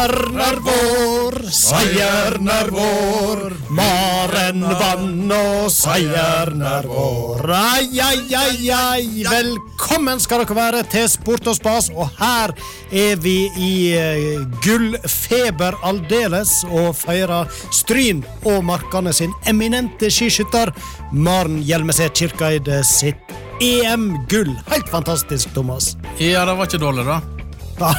[0.00, 3.40] Seieren er vår, seieren er vår.
[3.76, 7.44] Maren vann og seieren er vår.
[7.52, 9.26] Ai, ai, ai, ai.
[9.28, 12.54] Velkommen skal dere være til Sport og spas, og her
[12.96, 20.72] er vi i uh, gullfeber aldeles og feirer Stryn og Markane sin eminente skiskytter
[21.12, 24.56] Maren Hjelmeset Kirkeid sitt EM-gull.
[24.72, 25.92] Helt fantastisk, Thomas.
[26.16, 27.20] Ja, det var ikke dårlig, da.
[27.84, 27.92] Ja.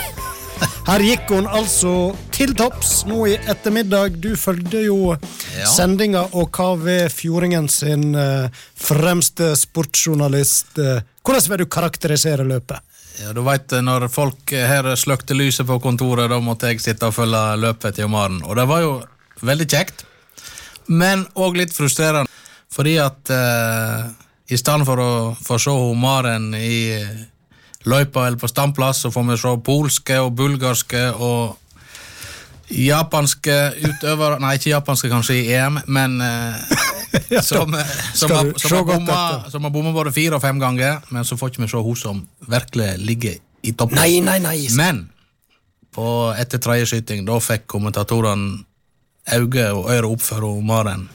[0.87, 1.91] Her gikk hun altså
[2.35, 4.17] til topps nå i ettermiddag.
[4.21, 5.15] Du følgde jo
[5.57, 5.65] Ja.
[5.67, 12.79] sendinga, og hva ved Fjordingen sin eh, fremste sportsjournalist eh, Hvordan vil du karakterisere løpet?
[13.21, 17.13] Ja, du vet, Når folk her sløkte lyset på kontoret, da måtte jeg sitte og
[17.13, 18.41] følge løpet til Maren.
[18.43, 18.93] Og det var jo
[19.43, 20.05] veldig kjekt,
[20.87, 22.29] men òg litt frustrerende.
[22.71, 24.09] Fordi at eh,
[24.51, 27.21] i stedet for å få se omaren Maren i eh,
[27.85, 31.57] løypa eller på standplass, så får vi se polske og bulgarske og
[32.71, 36.75] japanske utøvere Nei, ikke japanske kanskje i EM, men eh,
[37.49, 41.01] som, eh, som, har, som, har bomma, som har bomma både fire og fem ganger,
[41.11, 43.99] men så får ikke vi se hun som virkelig ligger i toppen.
[43.99, 44.57] Nei, nei, nei.
[44.77, 45.05] Men
[45.91, 46.05] på
[46.39, 48.63] etter tredje skyting, da fikk kommentatorene
[49.31, 51.09] øye og øre opp for Maren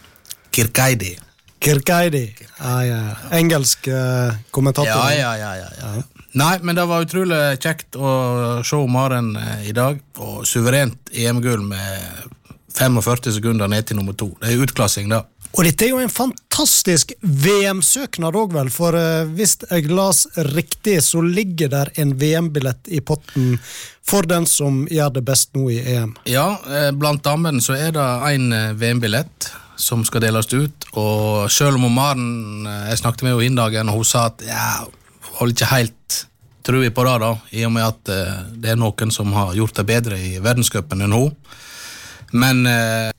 [0.55, 1.17] Kirkeidi.
[1.61, 2.29] Kirkeidi.
[2.61, 2.99] Ah, ja.
[3.09, 3.17] ja.
[3.39, 4.93] Engelsk uh, kommentator.
[4.93, 6.16] Ja, ja, ja, ja, ja.
[6.37, 8.11] Nei, men det var utrolig kjekt å
[8.67, 12.27] se Maren eh, i dag, og suverent EM-gull med
[12.77, 14.35] 45 sekunder ned til nummer to.
[14.43, 15.23] Det er utklassing, da.
[15.57, 18.69] Og dette er jo en fantastisk VM-søknad òg, vel.
[18.73, 23.57] For eh, hvis jeg las riktig, så ligger der en VM-billett i potten
[24.07, 26.13] for den som gjør det best nå i EM.
[26.29, 29.49] Ja, eh, blant damene så er det en eh, VM-billett
[29.81, 34.01] som skal deles ut, og selv om Maren Jeg snakket med henne innen dagen, og
[34.01, 34.87] hun sa at ja,
[35.39, 36.23] holder ikke helt
[36.67, 39.77] trua på det, da, i og med at eh, det er noen som har gjort
[39.79, 41.35] det bedre i verdenscupen enn hun.
[42.35, 43.13] Men eh,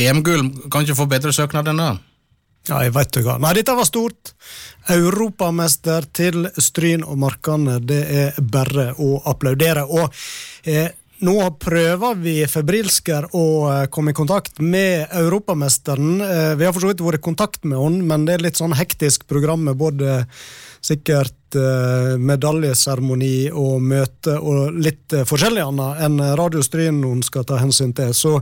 [0.00, 1.90] EM-gull kan ikke få bedre søknad enn det.
[2.68, 3.38] Ja, jeg vet du hva.
[3.40, 4.34] Nei, dette var stort.
[4.92, 7.78] Europamester til Stryn og Markane.
[7.82, 9.86] Det er bare å applaudere.
[9.88, 10.12] Og
[10.68, 10.90] eh,
[11.24, 16.20] nå prøver vi febrilsker å eh, komme i kontakt med europamesteren.
[16.24, 18.60] Eh, vi har for så vidt vært i kontakt med henne, men det er litt
[18.60, 20.22] sånn hektisk program med både
[20.84, 27.44] sikkert eh, medaljeseremoni og møte og litt eh, forskjellig annet enn Radio Stryn hun skal
[27.48, 28.14] ta hensyn til.
[28.16, 28.38] Så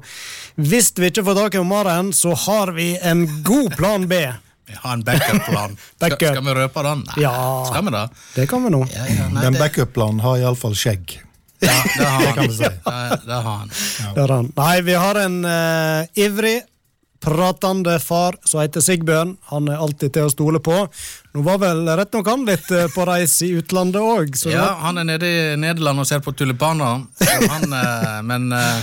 [0.59, 4.21] hvis vi ikke får tak i Maren, så har vi en god plan B.
[4.69, 5.77] Vi har en backup-plan.
[6.00, 6.19] Backup.
[6.21, 7.04] Skal, skal vi røpe den?
[7.09, 7.34] Nei, Ja.
[7.71, 8.03] Skal vi det?
[8.34, 8.82] Det kan vi nå.
[8.93, 11.15] Ja, ja, nei, Den det, backup-planen har iallfall skjegg.
[11.65, 12.34] ja, det har han.
[12.37, 12.69] kan vi si.
[12.69, 13.71] Det, det har han.
[14.19, 14.50] Det han.
[14.60, 16.59] Nei, vi har en uh, ivrig,
[17.21, 19.37] pratende far som heter Sigbjørn.
[19.53, 20.77] Han er alltid til å stole på.
[21.34, 24.99] Nå var vel rett nok han litt eh, på reis i utlandet òg, Ja, han
[25.03, 27.05] er nede i Nederland og ser på tulipaner,
[27.49, 28.83] han, eh, men eh,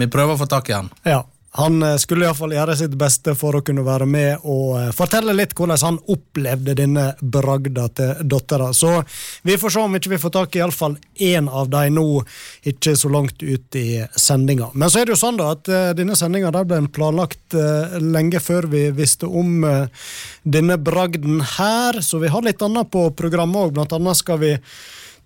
[0.00, 0.92] vi prøver å få tak i han.
[1.04, 1.22] ja.
[1.56, 5.32] Han eh, skulle iallfall gjøre sitt beste for å kunne være med og eh, fortelle
[5.36, 8.72] litt hvordan han opplevde denne bragda til dattera.
[8.76, 8.92] Så
[9.46, 12.06] vi får se om ikke vi får tak i iallfall én av dem nå,
[12.68, 14.70] ikke så langt ut i sendinga.
[14.74, 17.54] Men så er det jo sånn da at eh, denne sendinga ble planlagt
[18.00, 19.64] lenge før vi visste om
[20.42, 23.74] denne bragden her, så vi har litt annet på programmet òg.
[23.76, 24.52] Blant annet skal vi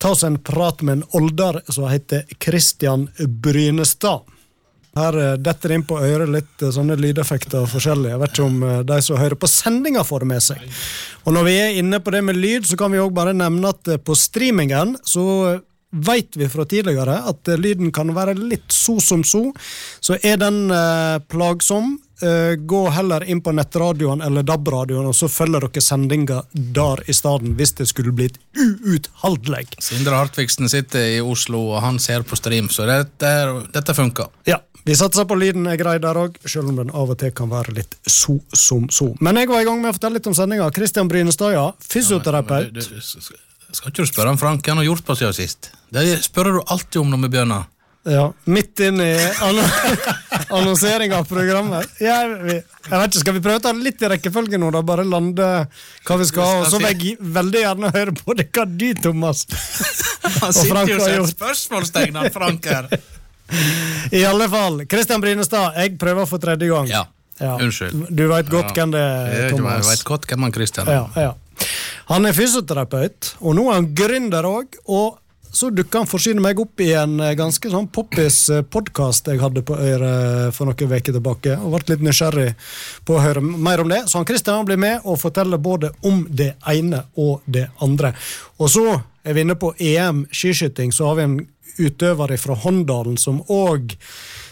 [0.00, 4.28] ta oss en prat med en older som heter Christian Brynestad.
[4.99, 8.11] Her eh, detter det inn på øret litt eh, sånne lydeffekter forskjellig.
[8.12, 10.78] Jeg vet ikke om eh, de som hører på sendinga får det med seg.
[11.25, 13.71] Og når vi er inne på det med lyd, så kan vi òg bare nevne
[13.71, 15.25] at på streamingen så
[15.91, 19.49] vet vi fra tidligere at lyden kan være litt so som so.
[20.03, 20.71] Så er den
[21.31, 27.03] plagsom, eh, gå heller inn på nettradioen eller DAB-radioen, og så følger dere sendinga der
[27.07, 29.67] i stedet, hvis det skulle blitt uutholdelig.
[29.83, 33.33] Sindre Hartvigsen sitter i Oslo, og han ser på stream, så dette,
[33.75, 34.31] dette funker.
[34.49, 37.32] Ja, vi satser på lyden er grei der òg, selv om den av og til
[37.36, 39.10] kan være litt so som so.
[39.20, 40.70] Men jeg var i gang med å fortelle litt om sendinga.
[40.74, 41.66] Kristian Brynestad, ja.
[41.84, 42.72] Fysioterapeut.
[42.72, 45.71] Du, du, skal ikke du spørre om Frank hva han har gjort på siden sist?
[45.92, 47.68] Det spør du alltid om når vi begynner.
[48.09, 49.10] Ja, Midt inn i
[50.56, 51.91] annonseringa av programmet.
[52.00, 54.80] Jeg vet ikke, Skal vi prøve å ta litt i rekkefølge nå, da?
[54.86, 55.48] Bare lande
[56.09, 56.59] hva vi skal ha.
[56.62, 60.72] Og så vil jeg veldig gjerne høre på det hva du, Thomas, Han Og sitter
[60.72, 61.34] Frank jo har som et gjort.
[61.36, 62.88] spørsmålstegn, han Frank her.
[64.20, 66.91] I alle fall, Kristian Brynestad, jeg prøver for tredje gang.
[66.91, 67.06] Ja,
[67.56, 68.08] unnskyld.
[68.12, 69.88] Du veit godt hvem det er, Jeg Thomas.
[69.88, 71.00] vet godt hvem han Kristian er.
[71.16, 71.66] Ja, ja.
[72.10, 74.78] Han er fysioterapeut, og nå er han gründer òg.
[74.91, 75.18] Og
[75.50, 78.36] så dukka han forsyne meg opp i en eh, ganske sånn poppis
[78.70, 81.56] podkast jeg hadde på øret for noen uker tilbake.
[81.58, 82.52] Og ble litt nysgjerrig
[83.06, 84.04] på å høre mer om det.
[84.06, 88.12] Så han Kristian blir med og forteller både om det ene og det andre.
[88.62, 88.84] Og så
[89.26, 91.34] er vi inne på EM skiskyting, så har vi en
[91.86, 93.97] utøver fra Håndalen som òg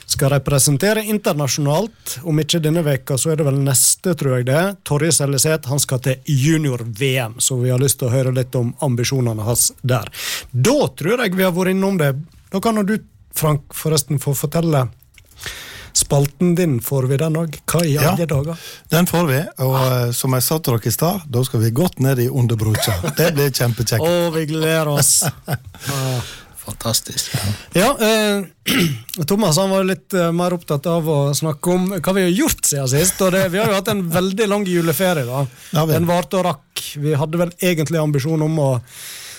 [0.09, 2.15] skal representere internasjonalt.
[2.25, 4.63] Om ikke denne veka, så er det vel neste, tror jeg det.
[4.89, 8.71] Torje Selleseth han skal til junior-VM, så vi har lyst til å høre litt om
[8.85, 10.09] ambisjonene hans der.
[10.53, 12.15] Da tror jeg vi har vært innom det.
[12.49, 12.97] Da kan du,
[13.37, 14.87] Frank, forresten få fortelle.
[15.99, 17.57] Spalten din, får vi den òg?
[17.69, 18.27] Hva i alle Ja.
[18.33, 18.57] dager?
[18.89, 21.71] Den får vi, og uh, som jeg sa til dere i stad, da skal vi
[21.75, 22.95] godt ned i underbrukja.
[23.19, 24.01] Det blir kjempekjekt.
[24.05, 25.25] Å, vi gleder oss!
[26.69, 27.33] Fantastisk.
[27.73, 28.45] Ja, eh,
[29.27, 32.69] Thomas han var litt eh, mer opptatt av å snakke om hva vi har gjort
[32.69, 33.23] siden sist.
[33.25, 35.25] og det, Vi har jo hatt en veldig lang juleferie.
[35.25, 35.47] da.
[35.73, 35.87] Ja.
[35.89, 36.83] Den varte og rakk.
[37.01, 38.69] Vi hadde vel egentlig ambisjon om å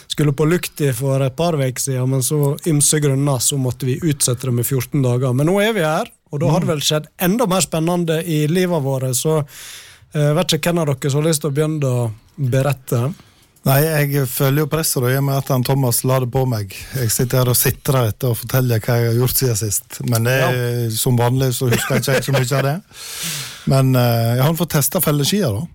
[0.09, 3.99] skulle på Lukti for et par uker siden, men så ymse grunner så måtte vi
[4.01, 5.37] utsette det med 14 dager.
[5.37, 8.41] Men nå er vi her, og da har det vel skjedd enda mer spennende i
[8.49, 9.13] livet vårt.
[9.15, 9.43] Så
[10.17, 13.03] jeg vet ikke hvem av dere som har lyst til å begynne å berette.
[13.67, 16.71] Nei, jeg føler jo presset i og med at han Thomas la det på meg.
[16.95, 19.99] Jeg sitter her og sitrer etter å fortelle hva jeg har gjort siden sist.
[20.07, 20.89] Men det, ja.
[20.95, 22.75] som vanlig så husker jeg ikke så mye av det.
[23.65, 25.67] Men uh, har fått testa felleskia, da.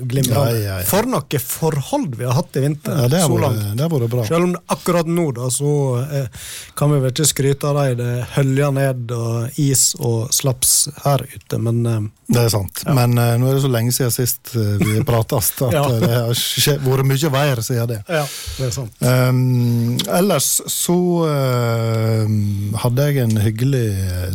[0.00, 0.50] Glimrende.
[0.50, 0.84] Ja, ja, ja.
[0.86, 2.96] For noe forhold vi har hatt i vinter.
[3.02, 3.76] Ja, det har så vært, langt.
[3.78, 4.24] det har vært bra.
[4.26, 8.00] Selv om akkurat nå da, så eh, kan vi vel ikke skryte av dem.
[8.00, 10.72] Det høljer ned og is og slaps
[11.04, 12.00] her ute, men eh,
[12.34, 12.82] Det er sant.
[12.90, 16.10] Men eh, nå er det så lenge siden sist eh, vi prates at eh, det
[16.18, 18.00] har vært mye veier siden det.
[18.10, 18.24] ja,
[18.58, 19.06] det er sant.
[19.06, 20.98] Um, ellers så
[21.30, 23.86] um, hadde jeg en hyggelig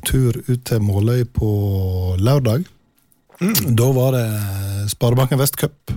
[0.08, 1.52] tur ut til Måløy på
[2.24, 2.64] lørdag.
[3.40, 4.26] Da var det
[4.94, 5.92] Sparebanken Vest Cup,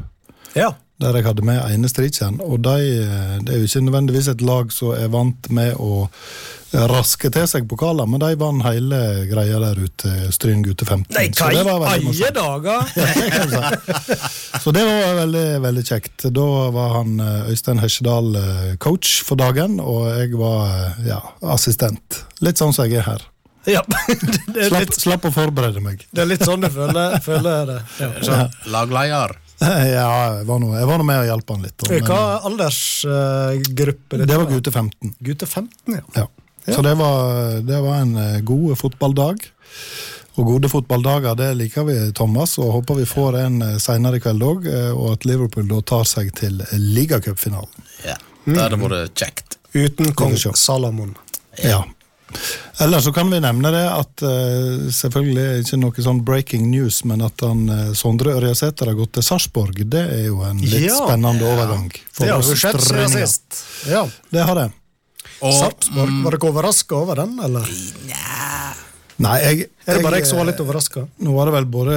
[0.56, 0.73] Ja.
[0.99, 2.79] der jeg hadde med ene stridskjern, Og de,
[3.44, 6.08] det er jo ikke nødvendigvis et lag som er vant med å
[6.73, 8.99] raske til seg pokaler, men de vant hele
[9.31, 11.14] greia der ute, Stryn gutte 15.
[11.17, 12.82] Nei, hva i alle dager?!
[14.62, 16.26] Så det var veldig, veldig kjekt.
[16.34, 21.20] Da var han eh, Øystein Hesjedal eh, coach for dagen, og jeg var eh, ja,
[21.55, 22.23] assistent.
[22.44, 23.25] Litt sånn som jeg er her.
[23.76, 26.06] ja, det er Slapp, litt, slapp å forberede meg.
[26.15, 27.79] det er litt sånn jeg føler, føler jeg det.
[28.29, 28.49] Ja.
[28.75, 29.37] Lagleder.
[29.59, 30.05] Ja,
[30.38, 31.82] jeg var nå jeg var nå med å hjelpe han litt.
[31.91, 34.20] Men, Hva aldersgruppe?
[34.23, 35.17] det var gutte 15.
[35.19, 36.05] Gutte 15, ja.
[36.15, 36.29] Ja.
[36.75, 39.43] Så det var, det var en eh, god fotballdag.
[40.38, 44.23] Og gode fotballdager det liker vi, Thomas, og håper vi får en eh, senere i
[44.23, 44.69] kveld òg.
[44.94, 46.61] Og at Liverpool da tar seg til
[46.94, 47.88] ligacupfinalen.
[48.06, 48.15] Ja.
[48.47, 49.59] Det hadde vært kjekt.
[49.75, 51.17] Uten kong Salamon.
[51.65, 51.82] Ja.
[52.85, 57.01] Ellers så kan vi nevne det at eh, selvfølgelig er ikke noe sånn breaking news,
[57.09, 60.87] men at han, eh, Sondre Ørjasæter har gått til Sarpsborg, det er jo en litt
[60.91, 60.99] Ja.
[61.01, 61.89] spennende overgang.
[62.13, 63.63] for Det har jo skjedd siden sist.
[63.89, 64.05] Ja.
[64.31, 64.69] Det har det.
[65.41, 67.67] Og Sarpsborg, var dere overraska over den, eller?
[69.19, 71.09] Nei, jeg, Er det bare jeg som var litt overraska?
[71.27, 71.95] Nå var det vel både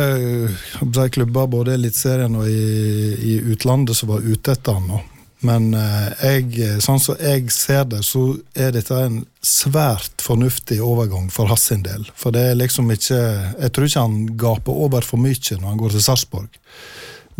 [0.81, 4.87] jeg klubber både i Eliteserien og i, i utlandet som var ute etter han.
[4.89, 5.01] nå.
[5.45, 11.31] Men eh, jeg, sånn som jeg ser det, så er dette en svært fornuftig overgang
[11.33, 12.05] for hans sin del.
[12.15, 15.81] For det er liksom ikke Jeg tror ikke han gaper over for mye når han
[15.81, 16.61] går til Sarpsborg.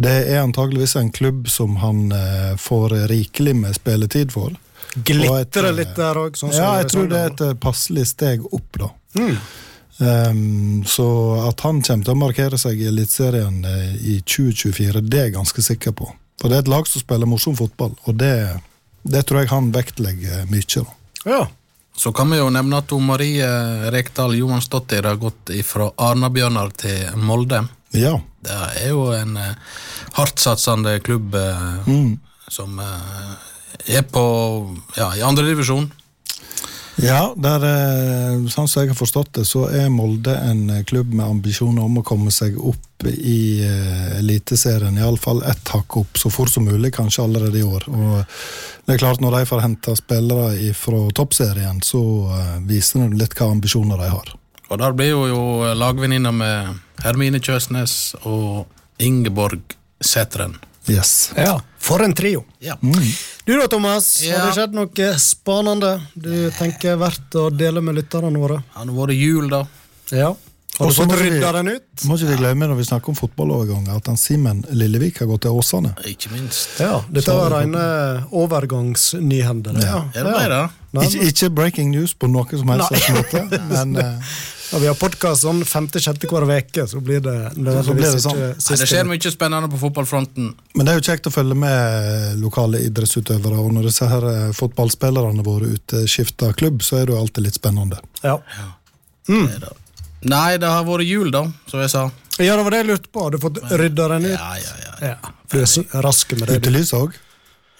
[0.02, 4.56] Det er antageligvis en klubb som han eh, får rikelig med spilletid for.
[4.96, 6.38] Glitrer litt der òg?
[6.40, 8.90] Sånn ja, jeg tror det er et eh, passelig steg opp, da.
[9.20, 9.36] Mm.
[10.02, 11.06] Um, så
[11.46, 15.36] at han kommer til å markere seg i Eliteserien eh, i 2024, det er jeg
[15.36, 16.10] ganske sikker på.
[16.42, 18.34] For det er et lag som spiller morsom fotball, og det,
[19.06, 20.82] det tror jeg han vektlegger mye.
[20.82, 20.96] da.
[21.30, 21.42] Ja.
[21.98, 23.46] så kan vi jo nevne at Marie
[23.94, 27.60] Rekdal Johansdottir har gått fra Arna-Bjørnar til Molde.
[27.94, 28.16] Ja.
[28.42, 29.54] Det er jo en eh,
[30.18, 32.18] hardtsatsende klubb eh, Mm.
[32.50, 33.36] som eh,
[33.98, 34.24] er på
[34.98, 35.92] ja, i andre divisjon.
[37.00, 41.14] Ja, der, eh, sånn som jeg har forstått det, så er Molde en eh, klubb
[41.14, 46.30] med ambisjoner om å komme seg opp i uh, Eliteserien, iallfall ett hakk opp, så
[46.30, 47.88] fort som mulig, kanskje allerede i år.
[47.90, 48.12] Og
[48.86, 52.04] det er klart, når de får henta spillere fra toppserien, så
[52.36, 54.34] eh, viser det litt hva ambisjoner de har.
[54.70, 58.68] Og der blir hun jo lagvenninna med Hermine Kjøsnes og
[59.02, 60.60] Ingeborg Sæteren.
[60.90, 61.32] Yes.
[61.38, 61.60] ja.
[61.82, 62.44] For en trio.
[62.62, 62.76] Ja.
[63.46, 64.14] Du da, Thomas.
[64.30, 68.60] Har det skjedd noe spennende du tenker er verdt å dele med lytterne våre?
[68.62, 69.64] Det har vært jul, da.
[70.14, 70.30] Ja.
[70.78, 72.04] Har Og du så fått må rydda den ut?
[72.08, 75.44] Må ikke vi glemme når vi snakker om fotballoverganger, at han Simen Lillevik har gått
[75.46, 75.92] til Åsane.
[76.10, 76.80] Ikke minst.
[76.82, 77.84] Ja, dette var rene
[78.32, 79.82] overgangsnyhender.
[79.84, 80.00] Ja.
[80.16, 80.24] Ja.
[80.24, 81.04] Er det det?
[81.08, 84.34] Ikke, ikke breaking news på noe som helst måte, men eh,
[84.72, 88.38] Ja, vi har podkast sånn femte-sjette hver uke, så blir det Så blir det sånn.
[88.40, 90.54] Nei, det skjer mye spennende på fotballfronten.
[90.80, 94.46] Men det er jo kjekt å følge med lokale idrettsutøvere, og når disse her eh,
[94.56, 98.00] fotballspillerne våre ute skifter klubb, så er det jo alltid litt spennende.
[98.24, 98.38] Ja.
[99.28, 99.50] Mm.
[100.32, 102.06] Nei, det har vært jul, da, som jeg sa.
[102.40, 103.26] ja, det var det jeg lurte på.
[103.26, 104.38] Har du fått rydda den ut?
[104.38, 105.12] Ja, ja, ja.
[105.12, 105.36] Ja.
[105.52, 106.62] Du er rask med det.
[106.62, 107.20] Utelys òg.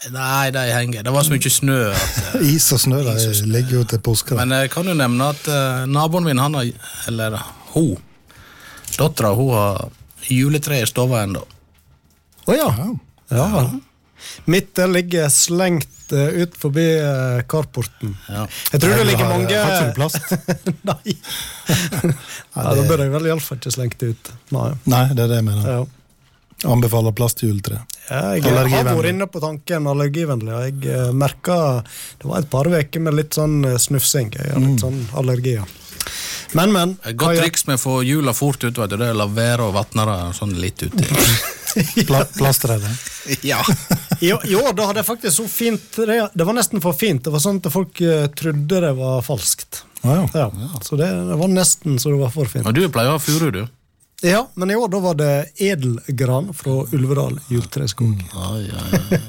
[0.10, 1.04] Nei, de henger.
[1.04, 4.38] Det var så mye snø at eh, Is og snø de ligger jo til påske.
[4.40, 6.72] Men jeg kan jo nevne at uh, naboen min, han har
[7.12, 7.38] Eller
[7.76, 8.00] hun.
[8.98, 9.92] Dattera hun har
[10.26, 11.46] juletre i stua ennå.
[12.50, 12.68] Å ja.
[13.30, 13.46] ja.
[13.46, 13.64] ja.
[14.50, 18.18] Mitt der ligger slengt uh, ut forbi uh, carporten.
[18.26, 18.48] Ja.
[18.74, 20.36] Jeg tror det ligger Har- mange Har ikke du plast?
[20.90, 21.18] Nei.
[22.58, 24.36] ja, da bør jeg vel iallfall ikke slengt det ut.
[24.58, 24.70] Nei.
[24.90, 25.74] Nei, det er det jeg mener.
[25.78, 25.82] Ja.
[26.68, 27.80] Anbefaler plastjuletre.
[28.10, 31.56] Ja, jeg har vært inne på tanken allergivennlig, og jeg uh, merka
[32.22, 34.34] Det var et par uker med litt sånn eh, snufsing.
[34.38, 35.66] Jeg har litt sånn allergier.
[36.58, 36.96] Men, men.
[37.08, 39.28] Et godt triks med å få hjula fort ut, vet du, det er å la
[39.32, 41.08] være å vatne det sånn litt uti.
[42.10, 42.92] Pla Plastredet?
[43.52, 43.62] ja.
[44.20, 47.24] I, I år da hadde jeg faktisk så fint Det det var nesten for fint.
[47.24, 49.86] Det var sånn at folk uh, trodde det var falskt.
[50.02, 50.26] Å ja.
[50.36, 50.50] Ja,
[50.84, 52.68] Så det, det var nesten så det var for fint.
[52.68, 53.64] Og du pleier å ha furu, du.
[54.22, 58.08] Ja, men i år da var det edelgran fra Ulvedal juletreskog.
[58.22, 59.20] Mm, ja, ja, ja.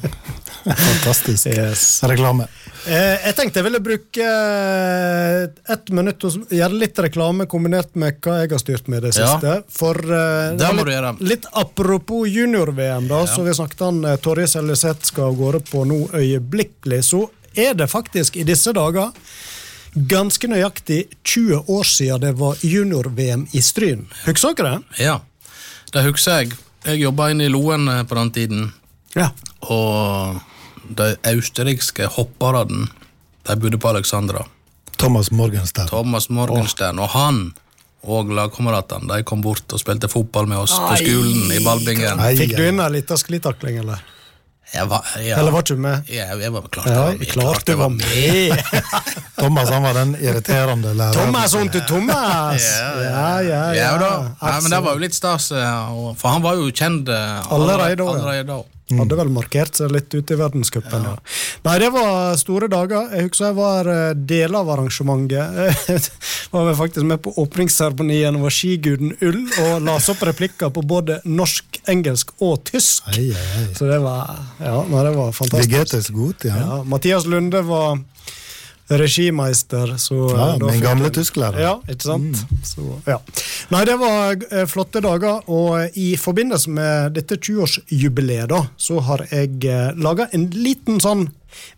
[0.77, 1.47] Fantastisk.
[1.47, 2.03] Yes.
[2.07, 2.45] Reklame.
[2.87, 5.45] Eh, jeg tenkte jeg ville bruke eh,
[5.75, 9.33] ett minutt og gjøre litt reklame kombinert med hva jeg har styrt med det Ja.
[9.33, 9.55] siste.
[9.73, 11.13] For eh, Det må litt, du gjøre.
[11.33, 15.85] litt apropos junior-VM, da, så vi snakket om eh, Torje Seljeseth skal av gårde på
[15.89, 17.25] nå øyeblikkelig, så
[17.57, 19.11] er det faktisk i disse dager
[19.95, 24.07] ganske nøyaktig 20 år siden det var junior-VM i Stryn.
[24.27, 25.05] Husker dere det?
[25.05, 25.19] Ja,
[25.93, 26.55] det husker jeg.
[26.87, 28.73] Jeg jobba inne i Loen eh, på den tiden,
[29.15, 29.29] Ja.
[29.61, 30.41] og
[30.97, 32.89] de østerrikske hopperne
[33.47, 34.47] de bodde på Alexandra.
[34.99, 35.89] Thomas Morgenstern.
[35.89, 37.53] Thomas Morgenstern og han
[38.03, 42.19] og lagkameratene de kom bort og spilte fotball med oss på skolen i Balbingen.
[42.39, 44.03] Fikk du inn ei lita sklitakling, eller?
[44.73, 46.07] Jeg var, ja, Eller var ikke du med?
[46.09, 48.63] ja, jeg var klart, Ja, jeg klart du jeg var med!
[49.43, 51.13] Thomas han var den irriterende læreren.
[51.13, 52.69] Thomas onkel Thomas!
[52.81, 53.63] Ja, ja, ja.
[53.77, 54.13] Ja, da.
[54.63, 58.09] Men det var jo litt stas, eh, for han var jo kjent eh, Allerede da,
[58.15, 58.61] allerede da.
[59.01, 61.15] Hadde vel markert seg litt ute i verdenscupen, ja.
[61.67, 63.09] Nei, det var store dager.
[63.15, 65.61] Jeg husker jeg var eh, del av arrangementet.
[65.89, 66.03] Jeg
[66.53, 71.21] var faktisk med på åpningsseremonien og var skiguden Ull og las opp replikker på både
[71.29, 73.09] norsk, engelsk og tysk.
[73.13, 73.67] Ai, ai.
[73.77, 75.73] Så det var, ja, nei, det var fantastisk.
[75.73, 76.59] Vegetes godt, ja.
[76.63, 78.01] Ja, Mathias Lunde var
[78.99, 79.95] regimeister.
[79.99, 81.61] Så, Ja, eh, min gamle jeg- tysklærer.
[81.61, 82.37] Ja, ikke sant?
[82.65, 83.19] Så, ja.
[83.71, 89.27] Nei, det var eh, flotte dager, og i forbindelse med dette 20-årsjubileet da, så har
[89.31, 91.29] jeg eh, laga en liten sånn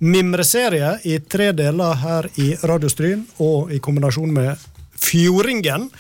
[0.00, 4.56] mimreserie i tre deler her i Radiostryn, og i kombinasjon med
[5.04, 5.90] Fjordingen.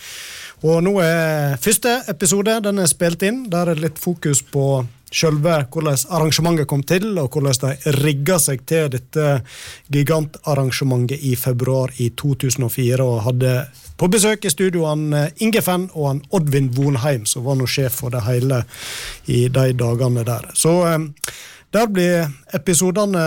[0.64, 3.42] Og nå er første episode den er spilt inn.
[3.52, 8.38] Der er det litt fokus på selve hvordan arrangementet kom til, og hvordan de rigga
[8.42, 9.38] seg til dette
[9.94, 13.00] gigantarrangementet i februar i 2004.
[13.04, 13.54] Og hadde
[13.96, 18.00] på besøk i studio eh, Inge Fenn og han Oddvin Vonheim, som var nå sjef
[18.02, 18.64] for det hele
[19.30, 20.50] i de dagene der.
[20.58, 20.98] Så eh,
[21.74, 23.24] der blir episodene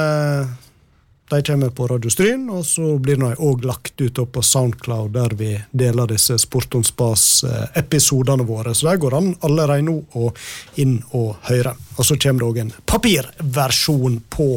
[1.29, 5.35] de kommer på Radio Stryn, og så blir de òg lagt ut på Soundcloud, der
[5.35, 8.71] vi deler disse Sport on Spas-episodene våre.
[8.75, 10.31] Så der går an allerede nå å
[10.79, 11.75] inn og høre.
[11.97, 14.49] Og så kommer det òg en papirversjon på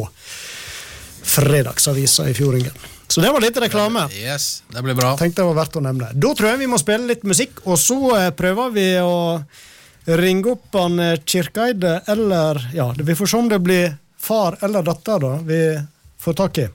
[1.35, 2.87] fredagsavisa i Fjordingen.
[3.11, 4.07] Så det var litt reklame.
[4.15, 5.17] Yes, det ble bra.
[5.19, 6.13] Tenkte det var verdt å nevne.
[6.15, 9.17] Da tror jeg vi må spille litt musikk, og så eh, prøver vi å
[10.21, 14.87] ringe opp han eh, Kirkeide, eller Ja, vi får se om det blir far eller
[14.87, 15.33] datter, da.
[15.43, 15.59] Vi
[16.21, 16.69] får tak i.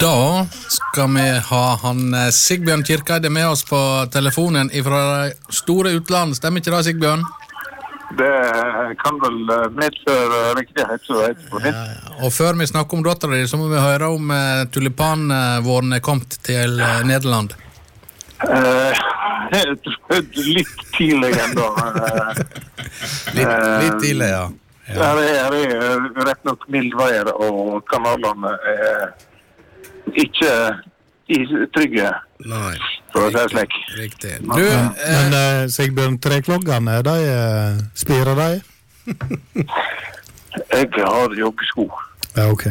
[0.00, 3.78] Da skal vi ha han eh, Sigbjørn Kirkeide med oss på
[4.12, 6.36] telefonen fra det store utland.
[6.36, 7.24] Stemmer ikke det, Sigbjørn?
[8.18, 8.32] Det
[9.02, 9.38] kan vel
[9.74, 11.72] medføre riktighet, så vet på ja,
[12.22, 16.04] Og før vi snakker om dattera di, så må vi høre om uh, tulipanvåren er
[16.04, 17.56] kommet til eh, Nederland.
[18.46, 18.94] Uh,
[19.50, 21.66] jeg trodde litt tidlig ennå.
[23.34, 23.50] Litt,
[23.82, 24.46] litt tidlig, ja.
[24.86, 29.08] Her er, her er rett nok mildveier, og kanalene er
[30.14, 30.52] ikke
[31.74, 32.12] trygge,
[32.46, 32.74] Nei.
[33.10, 33.76] for å si det slik.
[33.98, 34.34] Riktig.
[34.46, 38.50] Du, eh, Men eh, Sigbjørn, trekloggene, de eh, spirer de?
[40.72, 41.88] Jeg har joggesko.
[42.36, 42.68] Ja, ok.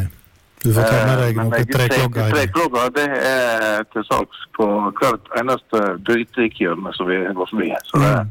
[0.64, 2.32] Du får ta med deg Eh, noen treklogger.
[2.34, 4.66] Treklogger det er til salgs på
[4.98, 7.70] hvert eneste butikkehjørne som vi går forbi.
[7.92, 8.24] Så det Så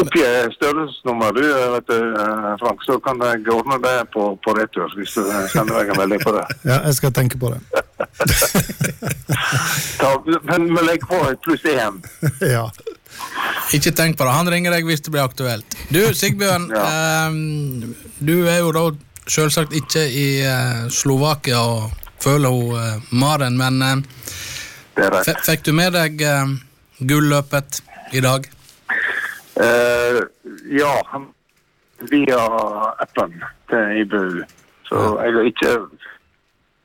[0.00, 1.42] oppgir størrelsesnummer, du,
[1.74, 4.88] vet du, eh, Frank, så kan jeg ordne det på, på retur.
[4.98, 6.44] Hvis du sender meg en melding på det.
[6.70, 7.60] Ja, jeg skal tenke på det.
[10.00, 10.10] Ta,
[10.50, 11.94] men vi legg på et pluss én.
[12.56, 12.64] ja.
[13.76, 14.32] ikke tenk på det.
[14.36, 15.68] Han ringer deg hvis det blir aktuelt.
[15.92, 16.64] Du, Sigbjørn.
[16.72, 17.30] eh,
[18.18, 18.84] du er jo da
[19.26, 21.90] selvsagt ikke i eh, Slovakia og
[22.22, 23.96] føler hun eh, Maren, men eh,
[24.96, 25.42] Det er rett.
[25.46, 26.46] fikk du med deg eh,
[27.06, 27.80] gulløpet
[28.16, 28.40] i dag?
[29.60, 30.22] Eh,
[30.64, 31.20] ja,
[32.10, 32.40] via
[32.98, 34.42] appen til IBU.
[34.88, 35.70] Så jeg har ikke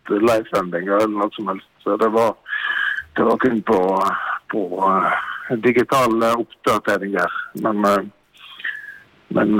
[0.07, 1.67] livesendinger eller noe som helst.
[1.83, 2.31] Så det var,
[3.17, 3.79] det var kun på,
[4.53, 5.11] på uh,
[5.65, 7.35] digitale oppdateringer.
[7.65, 7.83] Men,
[9.27, 9.51] men,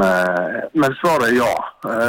[0.74, 1.52] men svaret er ja.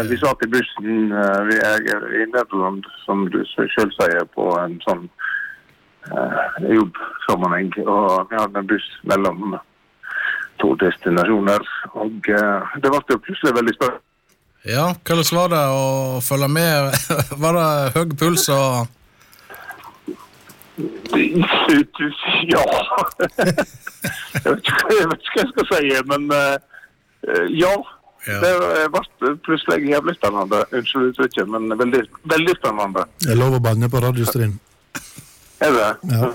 [0.06, 1.10] Vi satt i bussen
[1.50, 5.04] vi er i Nederland, som du selv sier, på en sånn
[6.62, 7.74] jobbsammenheng.
[7.86, 9.58] Og vi hadde en buss mellom
[10.62, 11.68] to destinasjoner.
[11.98, 14.02] Og eh, det ble plutselig veldig spennende.
[14.62, 15.86] Ja, hvordan var det å
[16.22, 16.92] følge med?
[17.42, 18.86] Var det høy puls og
[22.46, 22.62] Ja
[24.38, 26.54] Jeg vet ikke hva jeg vet ikke hva jeg skal si, men uh,
[27.50, 27.72] ja.
[28.26, 28.38] Ja.
[28.38, 28.52] Det
[28.94, 30.62] ble plutselig jævlig spennende.
[30.70, 33.04] Unnskyld uttrykket, men veldig, veldig spennende.
[33.18, 34.54] Det er lov å banne på radiostrien.
[35.62, 35.90] Er det?
[36.14, 36.30] Ja.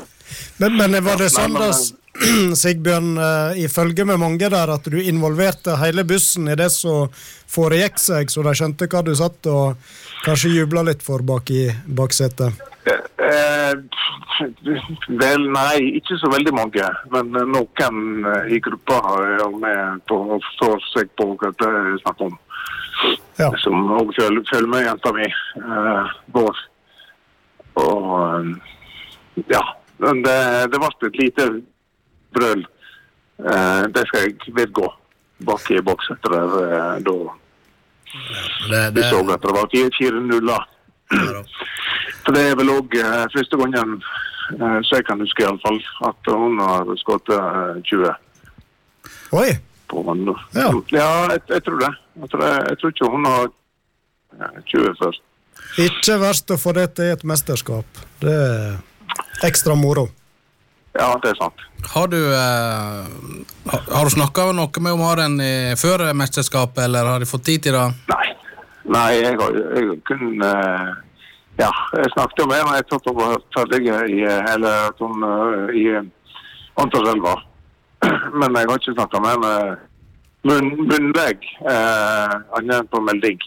[0.59, 1.71] Men, men var det sånn, da,
[2.61, 7.11] Sigbjørn, ifølge i følge med mange der, at du involverte hele bussen i det som
[7.47, 9.77] foregikk seg, så de skjønte hva du satt og
[10.25, 12.57] kanskje jubla litt for bak i baksetet?
[13.27, 13.73] Eh,
[15.19, 16.89] vel, nei, ikke så veldig mange.
[17.13, 21.71] Men eh, noen eh, i gruppa er med på og forstår seg på hva det
[21.81, 22.37] er snakk om.
[23.37, 23.51] Ja.
[23.61, 26.61] Som òg følger, med jenta mi, eh, Bård.
[27.81, 28.53] Og eh,
[29.53, 29.63] ja.
[29.97, 30.37] Men det,
[30.71, 31.49] det ble et lite
[32.35, 32.63] brøl.
[33.37, 34.87] Eh, det skal jeg vedgå.
[35.47, 37.17] Bak i boks etter eh, da
[38.69, 40.49] det, vi så at det var 4-0.
[40.51, 41.43] ja.
[42.25, 43.99] For det er vel òg eh, første gangen,
[44.55, 48.11] eh, så jeg kan huske iallfall, at hun har skutt eh, 20
[49.37, 49.49] Oi!
[49.87, 50.03] på.
[50.55, 50.67] Ja.
[50.91, 51.93] ja jeg, jeg tror det.
[52.21, 55.23] Jeg tror, jeg tror ikke hun har eh, 20 først.
[55.83, 58.03] Ikke verst å få det til i et mesterskap.
[58.21, 60.07] Det er ekstra moro.
[60.97, 61.63] Ja, det er sant.
[61.93, 63.09] Har du, eh,
[63.71, 67.73] har, du snakka noe med Maren i- før mesterskapet, eller har de fått tid til
[67.77, 67.85] det?
[68.09, 68.27] Nei.
[68.87, 69.51] Nei, jeg har
[70.07, 70.87] kun eh,
[71.59, 75.23] Ja, jeg snakket med henne etter at hun var ferdig i hele Eller at hun
[75.27, 75.85] eh, i
[76.77, 77.35] Antarselva.
[78.39, 79.77] Men jeg har ikke snakka med henne
[80.47, 83.39] munn, munnvegg, eh, annet enn på melding.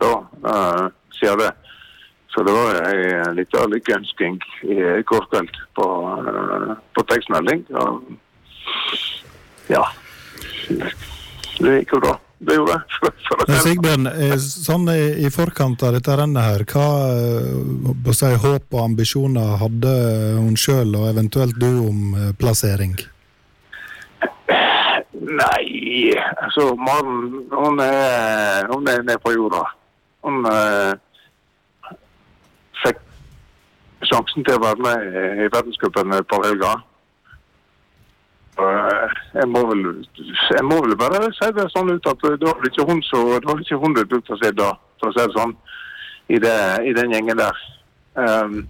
[0.00, 0.12] Da
[0.52, 0.84] eh,
[1.18, 1.50] sier det.
[2.36, 4.34] Så det var ei lita lykkeønsking
[4.68, 4.74] i
[5.08, 5.86] går kveld på,
[6.20, 7.62] eh, på tekstmelding.
[7.80, 8.02] Og,
[9.72, 9.80] ja.
[10.68, 12.12] Det gikk jo bra.
[12.44, 13.14] Det gjorde det.
[13.46, 13.62] Men.
[13.64, 19.56] Sigbjørn, eh, sånn i, forkant av dette rennet her, hva eh, si, håp og ambisjoner
[19.64, 19.96] hadde
[20.36, 22.98] hun sjøl og eventuelt du om plassering?
[25.16, 29.64] Nei, altså Maren hun er, hun er nede på jorda.
[30.26, 30.44] Hun
[34.04, 36.64] sjansen til å være med i, verdenscupen på eh,
[39.34, 39.82] Jeg må, vel,
[40.56, 43.48] jeg må vel bare si det sånn ut at det var ikke hun som det
[43.48, 45.54] var ikke hun du brukte å si da, for å si det sånn,
[46.28, 46.56] i, det,
[46.88, 47.62] i den gjengen der.
[48.16, 48.66] Um,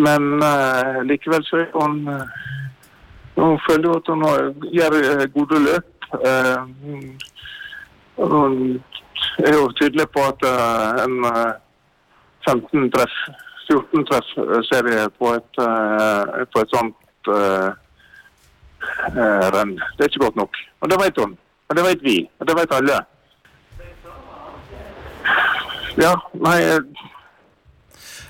[0.00, 2.24] men uh, likevel så er hun eh,
[3.36, 4.22] hun føler at hun
[4.72, 5.88] gjør eh, gode løp.
[6.24, 6.62] Uh,
[8.16, 8.82] hun
[9.44, 11.52] er jo tydelig på at uh, en eh,
[12.48, 13.16] 15 treff,
[13.66, 17.70] 14 treff ser serie på et, eh, på et sånt uh,
[19.10, 19.74] eh, renn.
[19.96, 20.58] Det er ikke godt nok.
[20.80, 21.36] Og det vet hun.
[21.68, 22.16] Og det vet vi.
[22.38, 23.00] Og det vet alle.
[25.96, 26.12] Ja,
[26.46, 27.06] nei eh,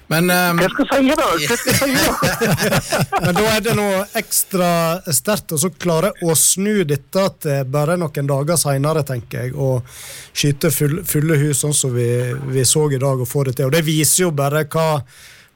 [0.07, 1.29] Men um, Hva skal jeg si da?
[1.35, 3.21] Hva skal jeg si da?
[3.25, 4.69] Men da er det noe ekstra
[5.11, 9.83] sterkt å så klare å snu dette til bare noen dager seinere, tenker jeg, og
[10.31, 12.09] skyte full, fulle hus sånn som vi,
[12.55, 13.67] vi så i dag, og få det til.
[13.67, 14.89] Og det viser jo bare hva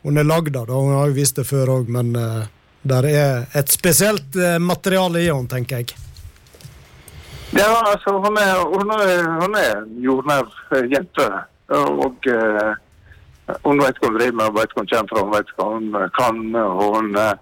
[0.03, 0.71] hun er lagd av.
[0.73, 2.47] Hun har jo vist det før òg, men uh,
[2.83, 5.99] der er et spesielt uh, materiale i henne, tenker jeg.
[7.51, 11.27] Ja, altså hun er, hun er, hun er jordnær eh, jente.
[11.75, 12.77] Og eh,
[13.65, 15.89] hun vet hva hun driver med, vet hvor hun kommer fra, hun vet hva hun
[16.01, 16.39] eh, kan.
[16.61, 17.35] Og hun eh,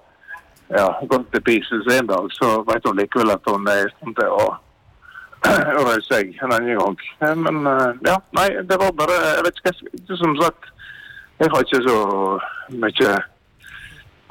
[0.76, 4.18] ja, gått til pieces en dag, så vet hun likevel at hun er i stand
[4.18, 4.48] til å
[5.78, 7.00] å seg en annen gang.
[7.22, 7.58] Eh, Men
[8.06, 10.70] ja, nei, det var bare Jeg vet ikke hva Som sagt,
[11.38, 11.98] jeg har ikke så
[12.82, 13.12] mye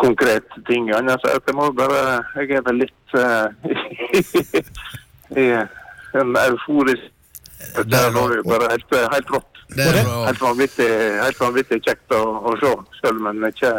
[0.03, 3.47] konkret ting annet Så jeg må bare Jeg er vel litt uh,
[5.39, 5.47] i
[6.19, 7.07] en euforisk
[7.87, 9.56] Det var jo bare helt, helt rått.
[9.75, 10.17] Det er bra.
[10.27, 10.89] Helt vanvittig,
[11.21, 13.71] helt vanvittig kjekt å, å se, selv om en ikke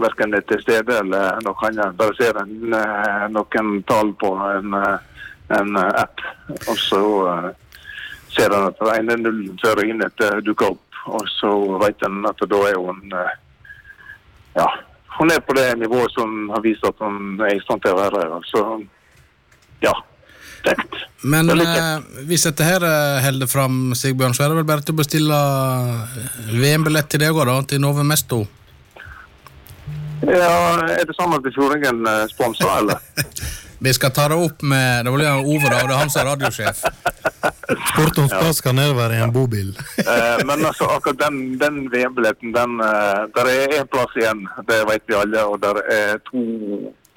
[0.00, 1.96] verken er til stede eller noe annet.
[1.98, 5.26] Bare ser en, eh, noen tall på en, eh,
[5.58, 6.22] en eh, app,
[6.54, 7.02] og så
[8.32, 12.40] ser en at det ene nullen før innet dukker opp, og så vet en at
[12.48, 13.12] da er hun
[14.56, 14.66] ja,
[15.18, 18.00] hun er på det nivået som har vist at hun er i stand til å
[18.00, 18.40] være.
[18.48, 18.64] Så
[19.84, 19.92] ja.
[20.62, 20.98] Kjekt.
[21.22, 24.94] Men eh, hvis dette her eh, holder fram, Sigbjørn, så er det vel bare til
[24.96, 27.56] å bestille eh, VM-billett til deg òg, da?
[27.70, 28.44] Til Nove Mesto?
[30.22, 33.02] Ja, er det sånn at Fjordingen eh, sponser, eller?
[33.82, 35.80] Vi skal ta det opp med Det blir jo Ove, da.
[35.82, 36.84] Det er han som er radiosjef.
[37.88, 39.72] Spurte om stas kan nedover i en bobil.
[40.12, 44.80] Eh, men altså, akkurat den, den VM-billetten, den eh, Der er én plass igjen, det
[44.88, 45.44] vet vi alle.
[45.48, 46.42] Og der er to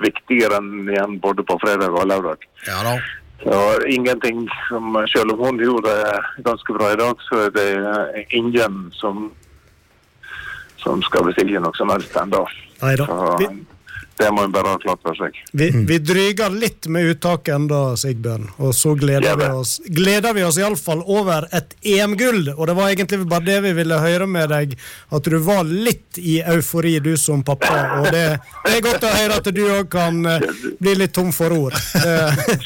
[0.02, 2.46] viktigere enn igjen både på fredag og lørdag.
[2.68, 2.96] Ja da.
[3.44, 8.26] Så ingenting som Selv om hun gjorde det ganske bra i dag, så er det
[8.30, 9.32] ingen som
[10.86, 12.44] som skal bestille noe som helst ennå.
[14.18, 15.36] Det må en bare ha klart for seg.
[15.52, 18.48] vi, vi dryger litt med uttaket enda, Sigbjørn.
[18.64, 22.54] Og så gleder vi oss Gleder vi oss iallfall over et EM-gull.
[22.56, 24.78] Og det var egentlig bare det vi ville høre med deg,
[25.12, 27.76] at du var litt i eufori, du som pappa.
[28.00, 28.24] Og det,
[28.64, 30.48] det er godt å høre at du òg kan eh,
[30.80, 31.76] bli litt tom for ord.
[31.76, 32.16] Det,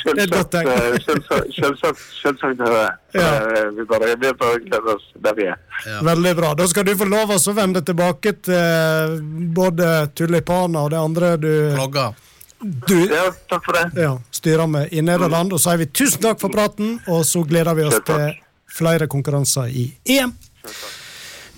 [0.05, 2.93] det er godt eh, selvsagt, er.
[3.17, 3.29] Ja.
[3.41, 5.57] Eh, vi bare gleder oss der vi er.
[5.85, 6.01] Ja.
[6.03, 6.53] Veldig bra.
[6.59, 9.15] Da skal du få lov å vende tilbake til eh,
[9.55, 12.13] både tulipaner og det andre du, Klogger.
[12.59, 14.01] du Ja, takk for det.
[14.03, 15.53] ja, styrer med i Nederland.
[15.53, 18.29] Og så sier vi tusen takk for praten, og så gleder vi oss til
[18.69, 20.33] flere konkurranser i EM.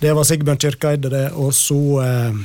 [0.02, 1.28] Det var Sigbjørn Kirkeide, det.
[1.38, 2.38] Og så eh,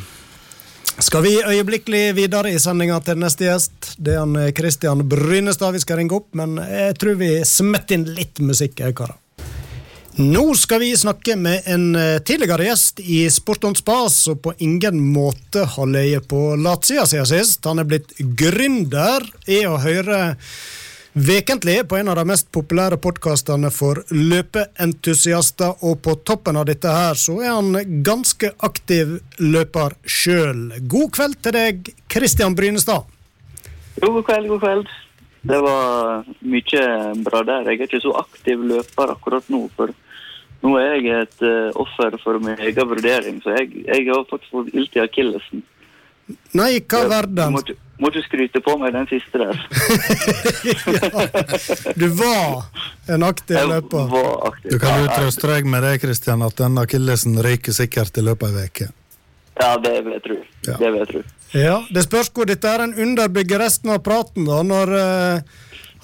[0.99, 3.95] skal vi øyeblikkelig videre i sendinga til neste gjest.
[4.01, 7.97] Det er han eh, Christian Brynestad vi skal ringe opp, men jeg tror vi smetter
[7.97, 9.17] inn litt musikk, karer.
[10.19, 14.55] Nå skal vi snakke med en eh, tidligere gjest i Sport on Spas, og på
[14.65, 17.67] ingen måte har ligget på latsida siden sist.
[17.69, 20.39] Han er blitt gründer i å høre
[21.17, 26.93] Vekentlig på en av de mest populære podkastene for løpeentusiaster, og på toppen av dette
[26.93, 30.71] her så er han ganske aktiv løper sjøl.
[30.81, 33.05] God kveld til deg, Christian Brynestad.
[34.01, 34.97] God kveld, god kveld.
[35.47, 36.83] Det var mye
[37.29, 37.69] bra der.
[37.69, 39.67] Jeg er ikke så aktiv løper akkurat nå.
[39.77, 39.93] for
[40.67, 44.51] nå er jeg et eh, offer for min egen vurdering, så jeg, jeg har faktisk
[44.59, 45.63] fått ilt i akillesen.
[46.59, 47.53] Nei, hva verden?
[47.55, 49.61] Må, ikke- må skryte på meg den siste der.
[51.95, 52.65] Du var
[53.15, 54.09] en aktiv Jeg løper.
[54.11, 54.71] var aktiv.
[54.75, 58.25] Du kan jo Ja, trøste deg med det, Kristian, at den akillesen ryker sikkert i
[58.27, 58.89] løpet av ei uke.
[59.57, 60.37] Ja, det vil jeg tro.
[60.67, 60.75] Ja.
[60.83, 61.23] Det vil jeg tro.
[61.57, 64.59] Ja, Det spørs hvor dette er en underbygger resten av praten, da.
[64.67, 65.41] Når eh,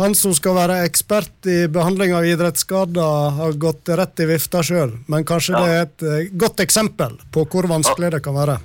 [0.02, 4.96] han som skal være ekspert i behandling av idrettsskader, har gått rett i vifta sjøl.
[5.10, 8.58] Men kanskje det er et eh, godt eksempel på hvor vanskelig det kan være.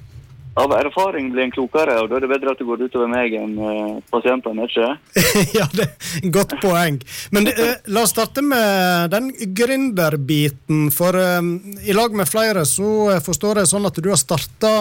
[0.57, 3.35] Av erfaring blir en klokere, og da er det bedre at det går utover meg
[3.37, 4.87] enn uh, pasientene, ikke
[5.59, 6.97] ja, det er et godt poeng.
[7.35, 10.87] Men uh, la oss starte med den gründerbiten.
[10.95, 11.45] For uh,
[11.85, 14.73] i lag med flere så forstår jeg sånn at du har starta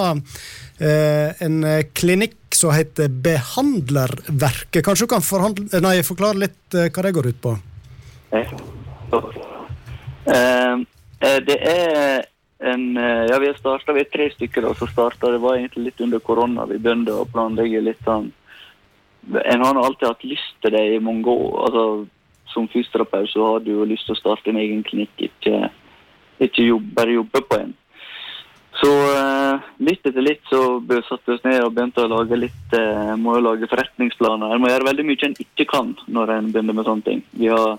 [0.81, 4.85] en eh, klinikk som heter Behandlerverket.
[4.85, 7.57] Kanskje du kan forhandle, nei, forklare litt eh, hva det går ut på?
[10.27, 10.75] Eh,
[11.21, 12.27] eh, det er
[12.59, 15.31] en eh, Ja, vi har starta, vi er tre stykker da, som starta.
[15.33, 16.67] Det var egentlig litt under korona.
[16.67, 18.33] Vi begynte å planlegge litt sånn
[19.27, 21.57] En har alltid hatt lyst til det i mange år.
[21.67, 21.87] Altså,
[22.53, 25.67] som fysioterapeut så har du jo lyst til å starte en egen klinikk, ikke,
[26.47, 27.75] ikke jobb, bare jobbe på en.
[28.77, 30.61] Så uh, litt etter litt så
[31.09, 34.53] satte vi oss ned og begynte å lage litt uh, må jo lage forretningsplaner.
[34.53, 37.23] En må gjøre veldig mye en ikke kan når en begynner med sånne ting.
[37.33, 37.79] Vi har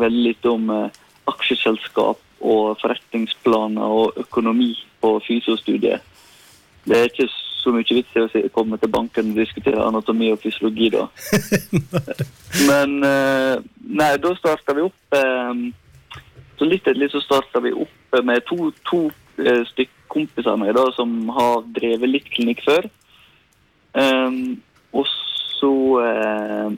[0.00, 1.00] veldig lite om uh,
[1.32, 6.04] aksjeselskap og forretningsplaner og økonomi på fysiostudiet.
[6.84, 7.30] Det er ikke
[7.64, 11.06] så mye vits i å komme til banken og diskutere anatomi og fysiologi da.
[12.68, 13.54] Men eh,
[13.88, 15.16] nei, da starta vi opp
[16.58, 19.06] Så litt etter litt så starta vi opp med to, to
[19.72, 22.82] stykk kompiser av meg da, som har drevet litt klinikk før.
[23.94, 24.60] Um,
[24.94, 26.70] og så uh,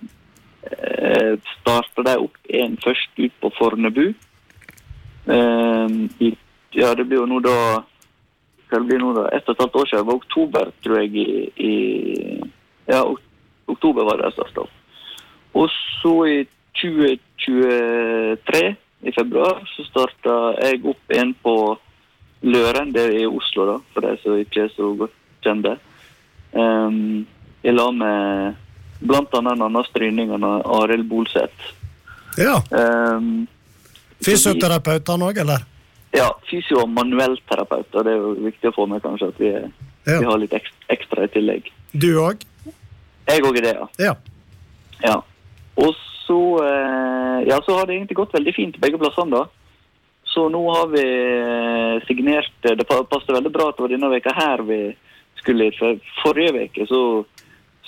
[1.57, 4.07] starta de opp en først ut på Fornebu.
[5.27, 6.23] Um, i,
[6.77, 7.83] ja, det blir jo nå da
[8.67, 9.29] Hva det nå da?
[9.35, 10.03] Ett og et halvt år siden.
[10.03, 11.11] Det var oktober, tror jeg.
[11.15, 11.17] I,
[11.57, 11.75] i
[12.87, 13.01] Ja,
[13.67, 14.75] oktober var det jeg starta opp.
[15.57, 15.67] Og
[16.03, 21.55] så i 2023, i februar, så starta jeg opp en på
[22.43, 25.77] Løren, det er i Oslo, da, for de som ikke er så godt kjente.
[26.53, 27.27] Um,
[27.65, 28.55] I lag med
[29.01, 31.73] blant annet annen Stryningen av Arild Bolseth.
[32.39, 32.59] Ja.
[32.71, 33.47] Um,
[34.25, 35.65] Fysioterapeut han òg, eller?
[36.17, 38.05] ja, fysio- og manuellterapeuter.
[38.07, 39.67] Det er jo viktig å få med kanskje at vi, er,
[40.07, 40.19] Ja.
[40.21, 41.67] vi har litt ekstra, ekstra i tillegg.
[41.93, 42.41] Du òg?
[43.29, 43.89] Jeg òg er det, ja.
[43.99, 44.15] Ja.
[45.03, 45.17] Ja.
[45.77, 45.93] Og
[46.25, 49.45] så, eh, ja, så har det egentlig gått veldig fint begge plassene, da.
[50.37, 51.03] Så nå har vi
[51.41, 54.81] eh, signert Det passer passet veldig bra at det var denne veka her vi
[55.41, 55.71] skulle.
[55.79, 57.01] For forrige uke så,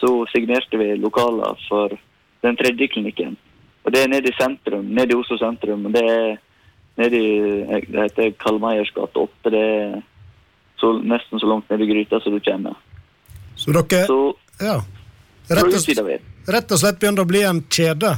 [0.00, 1.92] så signerte vi lokaler for
[2.40, 3.36] den tredje klinikken.
[3.84, 5.84] Og det er nede i sentrum, nede i Oslo sentrum.
[5.90, 6.38] og Det er
[7.02, 7.28] nede i
[7.84, 9.52] det heter Kalmeiers gate 8.
[9.52, 10.00] Det er
[10.80, 12.80] så, nesten så langt ned i gryta som du kommer.
[13.60, 14.18] Så dere Så
[14.60, 14.80] ja,
[15.52, 16.10] rett, og,
[16.48, 18.16] rett og slett begynner å bli en kjede?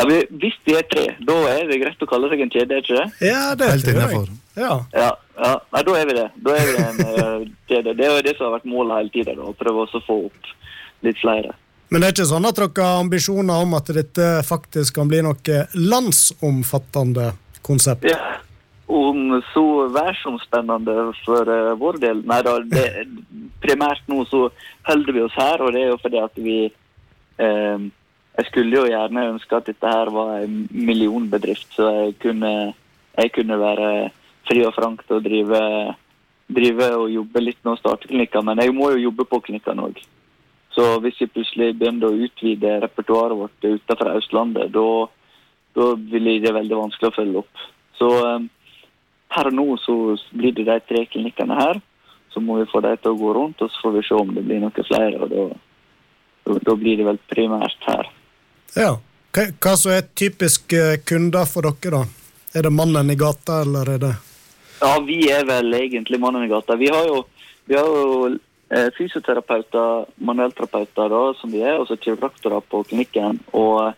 [0.00, 2.76] Ja, vi, hvis vi er tre, da er det greit å kalle seg en kjede,
[2.76, 3.26] er ikke det?
[3.26, 4.30] Ja, det er Helt innafor.
[4.56, 4.70] Ja.
[4.96, 5.50] Ja, ja.
[5.74, 6.28] Nei, da er vi det.
[6.46, 7.92] Da er vi en eh, kjede.
[7.98, 10.48] Det er jo det som har vært målet hele tida, å prøve å få opp
[11.04, 11.52] litt flere.
[11.90, 15.20] Men det er ikke sånn at dere har ambisjoner om at dette faktisk kan bli
[15.26, 17.32] noe landsomfattende
[17.66, 18.08] konsept?
[18.08, 18.38] Ja.
[18.90, 23.04] Om så verdensomspennende for eh, vår del Nei da, det,
[23.62, 24.48] primært nå så
[24.88, 27.90] holder vi oss her, og det er jo fordi at vi eh,
[28.40, 32.52] Jeg skulle jo gjerne ønske at dette her var en millionbedrift, så jeg kunne,
[33.12, 33.88] jeg kunne være
[34.48, 35.58] fri og frank til å drive,
[36.48, 39.90] drive og jobbe litt med å starte klinikker, men jeg må jo jobbe på klinikkene
[39.90, 40.00] òg.
[40.72, 46.78] Så hvis vi plutselig begynner å utvide repertoaret vårt utenfor Østlandet, da blir det veldig
[46.78, 47.64] vanskelig å følge opp.
[47.98, 48.08] Så
[49.30, 49.96] per og nå så
[50.32, 51.82] blir det de tre klinikkene her.
[52.32, 54.32] Så må vi få dem til å gå rundt, og så får vi se om
[54.32, 55.20] det blir noen flere.
[55.20, 58.08] og da, da blir det vel primært her.
[58.76, 58.98] Ja.
[59.30, 62.30] Hva, som er typiske kunder for dere, da?
[62.58, 64.14] Er det mannen i gata, eller er det
[64.80, 66.74] Ja, vi er vel egentlig mannen i gata.
[66.80, 67.22] Vi har jo,
[67.68, 68.30] vi har jo
[68.70, 73.38] eh, fysioterapeuter, manuellterapeuter da, som vi er, og så kiropraktorer på klinikken.
[73.54, 73.92] Og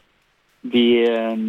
[0.75, 1.47] vi eh,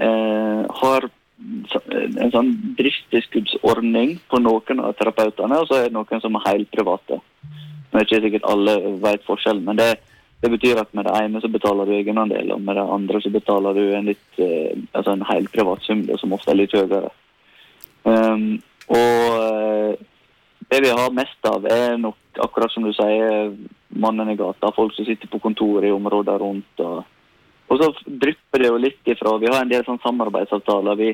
[0.00, 6.36] eh, har en sånn driftstilskuddsordning på noen av terapeutene, og så er det noen som
[6.36, 7.20] er helt private.
[7.90, 9.90] Nå er ikke sikkert alle vet forskjellen, men det,
[10.40, 13.32] det betyr at med det ene så betaler du egenandel, og med det andre så
[13.32, 17.10] betaler du en litt, eh, altså en helt privat sum, som ofte er litt høyere.
[18.08, 20.00] Um, og eh,
[20.70, 23.52] det vi har mest av, er nok akkurat som du sier,
[24.00, 24.72] mannen i gata.
[24.72, 26.82] Folk som sitter på kontor i områder rundt.
[26.84, 27.02] Og,
[27.68, 29.34] og så drypper det jo litt ifra.
[29.42, 30.96] Vi har en del sånn samarbeidsavtaler.
[30.96, 31.12] Vi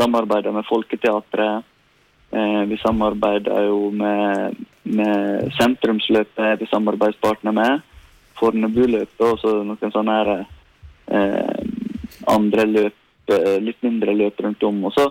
[0.00, 1.68] samarbeider med Folketeatret.
[2.32, 7.82] Eh, vi samarbeider jo med, med Sentrumsløpet, vi samarbeidspartner med.
[8.38, 10.46] Fornebuløpet og så noen sånne her,
[11.12, 11.60] eh,
[12.32, 12.96] andre løp,
[13.32, 14.84] eh, litt mindre løp rundt om.
[14.88, 15.10] Og så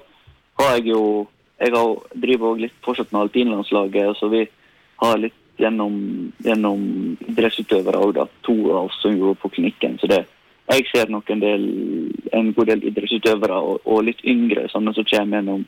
[0.59, 1.27] har jeg jo
[1.61, 4.47] jeg har, driver også litt fortsatt med alpinlandslaget, så vi
[5.03, 5.97] har litt gjennom,
[6.41, 6.85] gjennom
[7.29, 8.25] idrettsutøvere òg, da.
[8.47, 9.99] To av oss som jobber på klinikken.
[10.01, 10.23] Så det,
[10.71, 11.67] jeg ser nok en, del,
[12.33, 15.67] en god del idrettsutøvere og, og litt yngre, sånne som kommer gjennom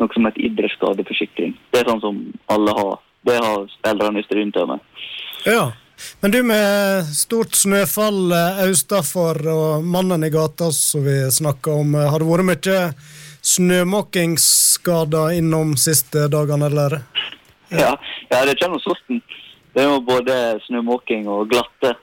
[0.00, 1.56] noe som heter idrettsskadeforsikring.
[1.72, 2.20] Det er sånn som
[2.52, 2.94] alle har.
[3.26, 4.86] Det har spillerne i meg.
[5.46, 5.70] Ja.
[6.20, 11.94] Men du med stort snøfall austafor østafor og mannen i gata som vi snakka om,
[11.94, 12.94] eh, har det vært mye
[13.42, 17.02] snømåkingsskader innom siste dagene, eller?
[17.70, 17.96] Ja,
[18.30, 19.22] ja det kommer sorten.
[19.74, 21.96] Det er jo både snømåking og glatte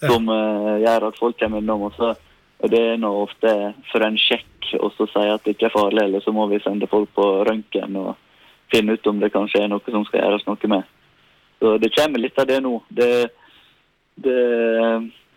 [0.00, 0.78] som ja.
[0.80, 1.82] gjør at folk kommer innom.
[1.90, 2.16] Også.
[2.62, 5.74] og det er nå ofte for en sjekk og så si at det ikke er
[5.74, 8.16] farlig, eller så må vi sende folk på røntgen og
[8.70, 10.82] finne ut om det kanskje er noe som skal gjøres noe med.
[11.60, 12.74] Så det kommer litt av det nå.
[12.88, 13.12] Det,
[14.24, 14.40] det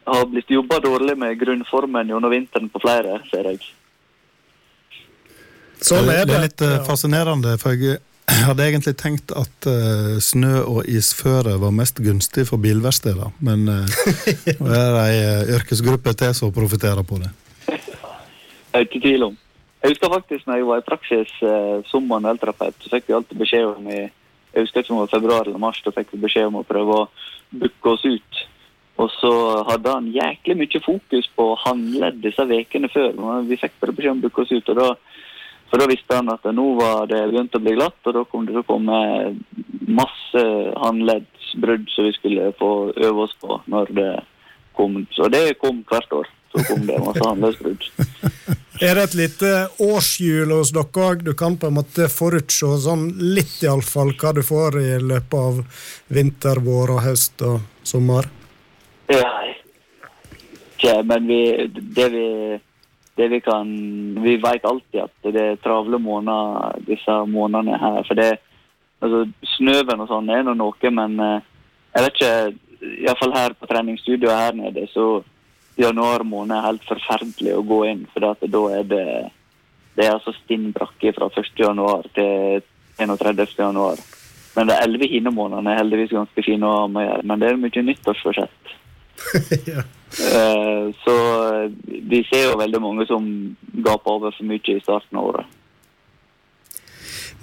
[0.07, 3.61] har blitt jobba dårlig med grunnformen gjennom vinteren på flere, ser jeg.
[5.83, 6.31] Sånn er det.
[6.31, 7.99] Det er litt eh, fascinerende, for jeg
[8.47, 13.83] hadde egentlig tenkt at eh, snø- og isføre var mest gunstig for bilverksteder, men uh,
[14.63, 17.33] nå er det ei eh, yrkesgruppe til som profitterer på det.
[17.67, 19.39] Jeg er ikke tvil om.
[19.83, 23.41] Jeg husker faktisk når jeg var i praksis eh, som manuellterapeut, så fikk vi alltid
[23.43, 24.05] beskjed om i
[24.53, 26.67] jeg husker ikke om det var februar eller mars, da fikk vi beskjed om å
[26.67, 27.07] prøve å
[27.49, 28.43] booke oss ut.
[29.01, 29.31] Og så
[29.71, 33.15] hadde han jæklig mye fokus på å handle disse ukene før.
[33.17, 34.69] men Vi fikk bare beskjed om å booke oss ut.
[34.69, 34.89] og da
[35.73, 38.43] for da visste han at nå var det begynt å bli glatt, og da kom
[38.45, 38.97] det til å komme
[39.89, 40.43] masse
[40.83, 44.11] håndleddsbrudd som vi skulle få øve oss på når det
[44.77, 44.99] kom.
[45.17, 46.29] Så det kom hvert år.
[46.53, 47.89] Så kom det masse håndleddsbrudd.
[48.81, 49.49] Er det et lite
[49.83, 51.21] årshjul hos dere òg?
[51.27, 55.59] Du kan på en måte forutse sånn litt iallfall hva du får i løpet av
[56.09, 58.29] vinter, vår og høst og sommer?
[59.13, 62.27] Ja, men vi, det vi
[63.15, 63.67] det vi kan
[64.23, 68.01] Vi vet alltid at det er travle måneder disse månedene her.
[68.07, 68.31] For det
[68.99, 71.45] altså, Snøen og sånn er nå noe, men eh,
[71.93, 72.33] jeg vet ikke
[73.05, 75.21] Iallfall her på treningsstudioet her nede, så
[75.77, 78.05] januar måned er helt forferdelig å gå inn.
[78.13, 78.33] For da
[78.77, 79.07] er det
[79.93, 81.51] det er altså stinn brakke fra 1.
[81.59, 82.63] januar til
[82.97, 83.45] 31.
[83.59, 83.99] januar.
[84.55, 87.27] Men de elleve hinnemånedene er heldigvis ganske fine å ha med å gjøre.
[87.29, 88.73] Men det er mye nyttårsforsett.
[89.71, 89.83] ja.
[90.13, 91.15] Eh, Så
[91.85, 93.25] vi ser jo veldig mange som
[93.73, 95.59] gaper over for mye i starten av året.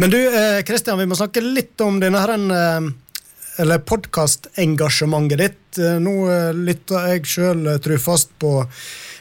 [0.00, 2.90] Men du, eh, Kristian, vi må snakke litt om denne her, eh,
[3.60, 5.78] eller podkastengasjementet ditt.
[5.78, 8.54] Eh, Nå eh, lytter jeg sjøl trufast på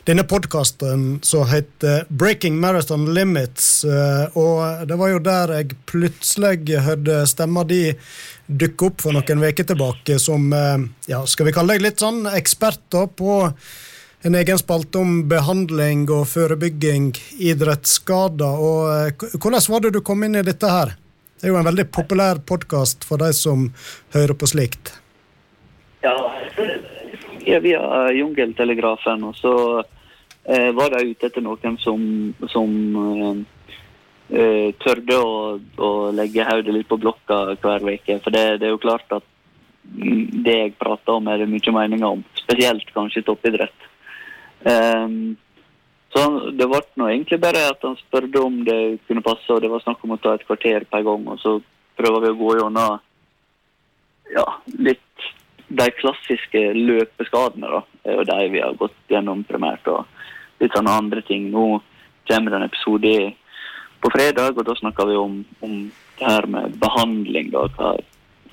[0.07, 3.83] denne podkasten som heter Breaking Marathon Limits.
[3.85, 7.83] eh, Og det var jo der jeg plutselig hørte stemma di
[8.49, 12.25] dukke opp for noen uker tilbake som, eh, ja, skal vi kalle deg litt sånn
[12.31, 13.35] ekspert på
[14.23, 18.65] en egen spalte om behandling og forebygging idrettsskader.
[18.69, 20.95] Og eh, hvordan var det du kom inn i dette her?
[21.39, 23.69] Det er jo en veldig populær podkast for de som
[24.11, 24.89] hører på slikt.
[26.03, 26.15] Ja,
[27.45, 32.03] via, via Jungeltelegrafen, og så eh, var de ute etter noen som,
[32.51, 32.75] som
[33.05, 33.39] eh,
[34.35, 35.31] eh, tørde å,
[35.79, 38.19] å legge hodet litt på blokka hver uke.
[38.19, 39.31] For det, det er jo klart at
[39.87, 42.27] det jeg prater om, er det mye meninger om.
[42.43, 43.87] Spesielt kanskje toppidrett.
[44.67, 45.37] Ehm,
[46.13, 49.61] så han- det ble nå egentlig bare at han spurte om det kunne passe, og
[49.61, 51.27] det var snakk om å ta et kvarter per gang.
[51.27, 51.61] Og så
[51.97, 52.99] prøver vi å gå gjennom
[54.31, 54.45] ja,
[54.77, 54.99] litt
[55.69, 57.81] de klassiske løpeskadene, da.
[58.03, 60.05] Det er jo de vi har gått gjennom primært, og
[60.59, 61.51] litt sånne andre ting.
[61.51, 61.81] Nå
[62.27, 63.33] kommer det en episode
[64.01, 67.67] på fredag, og da snakker vi om, om det her med behandling, da.
[67.77, 67.93] Hva,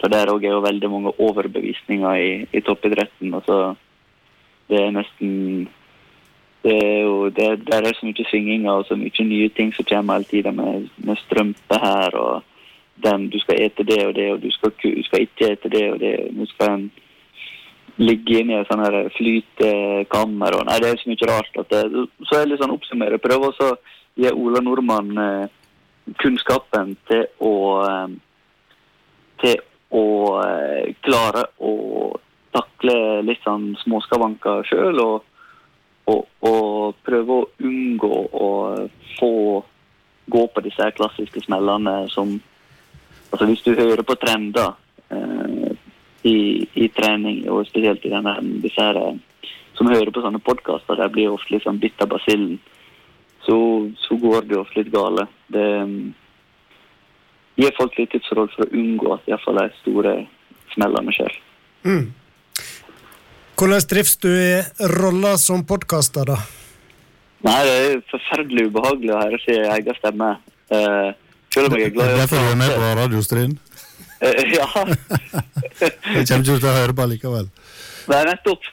[0.01, 3.33] for der òg er jo veldig mange overbevisninger i, i toppidretten.
[3.33, 3.77] Altså,
[4.69, 5.69] det er nesten
[6.67, 10.19] det jo, det, der er så mye svinginger og så mye nye ting som kommer
[10.19, 12.43] hele tida, med, med strømpe her og
[13.05, 15.85] den, du skal ete det og det, og du skal, du skal ikke ete det
[15.93, 16.15] og det.
[16.33, 16.87] Nå skal en
[17.97, 21.53] ligge inne i et her flytekammer og Nei, det er så mye rart.
[21.61, 23.21] at det, Så det litt sånn oppsummere.
[23.23, 23.79] Prøve også å
[24.17, 25.49] gi Ola Nordmann eh,
[26.23, 28.17] kunnskapen til å eh,
[29.43, 29.61] til
[29.93, 30.05] å
[30.43, 31.73] eh, klare å
[32.57, 35.25] takle litt sånn småskavanker sjøl, og,
[36.07, 38.51] og, og prøve å unngå å
[39.19, 39.33] få
[40.27, 42.39] gå på disse klassiske smellene som
[43.27, 44.77] Altså hvis du hører på trender
[45.11, 45.73] eh,
[46.23, 46.37] i,
[46.79, 51.11] i trening, og spesielt i denne, disse her eh, som hører på sånne podkaster, der
[51.13, 52.55] blir ofte sånn bitt av basillen,
[53.45, 53.59] så,
[53.99, 55.27] så går det ofte litt gale.
[55.53, 55.99] Det mm,
[57.61, 60.15] gir folk litt tidsråd for å unngå at iallfall de store
[60.73, 61.37] smellene skjer.
[61.83, 62.07] Mm.
[63.57, 64.61] Hvordan drifts du i
[64.93, 66.37] rolla som podkaster, da?
[67.47, 70.29] Nei, det er forferdelig ubehagelig å høre sin egen stemme.
[70.69, 71.09] Eh,
[71.55, 72.99] selv om jeg er glad i å Derfor er du med på prate.
[73.01, 73.55] radiostrien.
[74.21, 74.67] Eh, ja.
[76.17, 77.49] Jeg kommer ikke til å høre på likevel.
[78.13, 78.69] Nei, nettopp.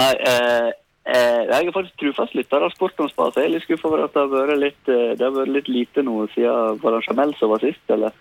[0.00, 0.70] Nei, uh,
[1.04, 4.04] jeg er faktisk trufast lytter av Sport om spa, så jeg er litt skuffa over
[4.06, 7.34] at det har vært litt, det har vært litt lite nå siden Var det Jamel
[7.36, 8.14] som var sist, eller?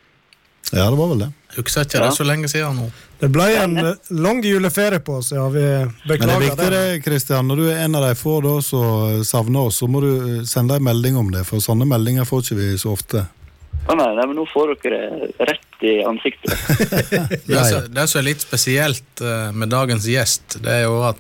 [0.72, 1.32] Ja, det var vel det.
[1.58, 2.06] Husker ikke Ja.
[2.08, 2.86] det så lenge siden nå.
[3.20, 5.44] Det ble en eh, lang juleferie på oss, ja.
[5.52, 5.60] Vi
[6.08, 7.48] beklager Men det er viktig det, Kristian.
[7.52, 10.44] Når du er en av de få da som savner oss, så må du eh,
[10.48, 13.26] sende en melding om det, for sånne meldinger får ikke vi så ofte.
[13.92, 15.00] Nei, nei, men nå får dere
[15.38, 16.54] det rett i ansiktet.
[17.12, 17.64] Det Ja, ja.
[17.82, 21.18] som- det som er litt spesielt eh, med dagens gjest, det er jo at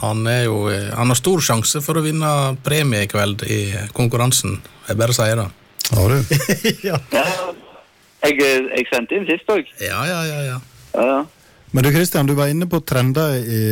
[0.00, 3.60] han, er jo, han har stor sjanse for å vinne premie i kveld i
[3.92, 4.60] konkurransen.
[4.88, 5.48] Jeg bare sier det.
[5.92, 6.22] Har du?
[6.88, 6.98] ja.
[8.26, 9.72] Jeg, eh, jeg sendte inn sist òg.
[9.80, 10.42] Ja, ja, ja.
[10.50, 10.60] ja.
[10.96, 11.24] Ja, ja.
[11.74, 13.62] Men du Kristian, du var inne på trender i,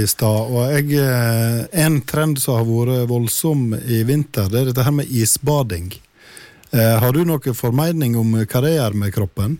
[0.00, 0.52] i stad.
[0.52, 4.94] og jeg, eh, En trend som har vært voldsom i vinter, det er dette her
[4.96, 5.90] med isbading.
[6.72, 9.58] Eh, har du noen formening om hva det gjør med kroppen?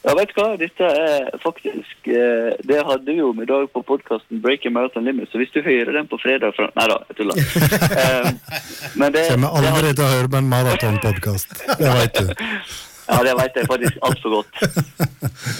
[0.00, 0.48] Ja, vet du hva?
[0.56, 5.28] Dette er faktisk eh, Det hadde vi jo i dag på podkasten Breaking Marathon Limit,
[5.28, 7.40] så hvis du hører den på fredag fra Nei da, jeg tuller.
[7.40, 8.38] um,
[9.02, 11.58] men det, Kommer aldri til å høre på en maratonpodkast.
[11.80, 12.32] Det vet du.
[13.10, 14.60] Ja, det vet jeg faktisk altfor godt.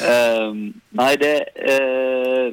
[0.00, 0.60] Um,
[0.96, 2.48] nei, det uh,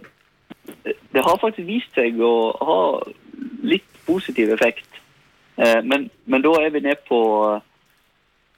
[1.14, 2.80] Det har faktisk vist seg å ha
[3.64, 4.90] litt positiv effekt.
[5.58, 7.20] Uh, men, men da er vi ned på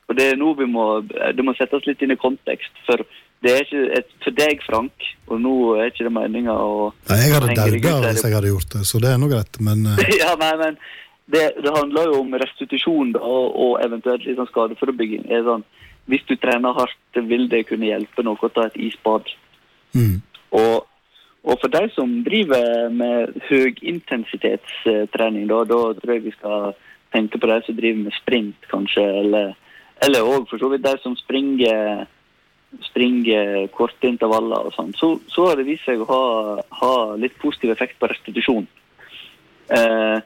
[0.09, 2.81] Og det er nå vi må Det må settes litt inn i kontekst.
[2.87, 3.03] For
[3.43, 7.19] det er ikke et, for deg, Frank, og nå er ikke det meninga å Nei,
[7.21, 9.61] jeg hadde dauda hvis jeg hadde gjort det, så det er nå greit.
[9.63, 10.01] Men uh...
[10.21, 10.79] ja, nei, men
[11.31, 15.23] det, det handler jo om restitusjon da, og, og eventuelt litt sånn skadeforebygging.
[15.31, 15.63] Er sånn,
[16.09, 19.29] hvis du trener hardt, vil det kunne hjelpe noe å ta et isbad.
[19.93, 20.17] mm.
[20.57, 20.85] Og,
[21.45, 26.71] og for de som driver med høyintensitetstrening, da, da tror jeg vi skal
[27.13, 29.05] tenke på de som driver med sprint, kanskje.
[29.21, 29.53] Eller,
[30.05, 32.03] eller også for så vidt de som springer,
[32.89, 34.91] springer korte intervaller og sånn.
[34.97, 36.25] Så, så har det vist seg å ha,
[36.81, 38.67] ha litt positiv effekt på restitusjon.
[39.69, 40.17] Eh,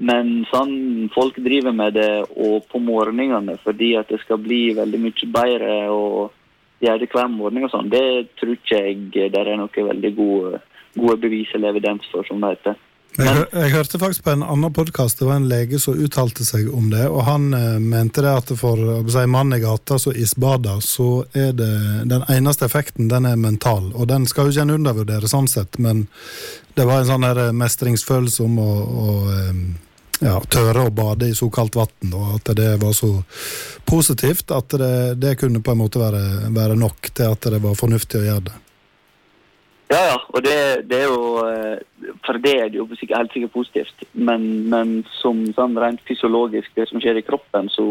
[0.00, 5.00] men sånn folk driver med det og på morgenene fordi at det skal bli veldig
[5.02, 6.36] mye bedre og
[6.80, 8.04] gjøre det hver morgen og sånn, det
[8.40, 10.60] tror ikke jeg det er noe veldig gode,
[10.96, 12.78] gode bevis eller evidens for, som det heter.
[13.18, 16.70] jeg, jeg hørte faktisk på en annen podkast, det var en lege som uttalte seg
[16.72, 18.80] om det, og han eh, mente det at for
[19.12, 21.74] si, mann i gata som isbader, så er det
[22.08, 23.92] den eneste effekten den er mental.
[23.92, 26.06] Og den skal jo ikke en undervurdere sånn sett, men
[26.78, 28.72] det var en sånn her mestringsfølelse om å,
[29.04, 29.64] å eh,
[30.20, 33.12] ja, tørre å bade i så kaldt vann, og at det var så
[33.88, 37.78] positivt at det, det kunne på en måte være, være, nok til at det var
[37.78, 38.56] fornuftig å gjøre det.
[39.90, 40.56] Ja, ja, og det,
[40.86, 45.40] det er jo eh, For det er det jo helt sikkert positivt, men, men som
[45.56, 47.86] sånn rent fysiologisk, det som skjer i kroppen, så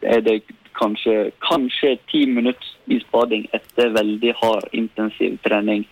[0.00, 0.38] er det
[0.78, 5.84] kanskje, kanskje ti minutter i spading etter veldig hard, intensiv trening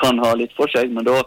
[0.00, 1.18] kan ha litt for seg, men da,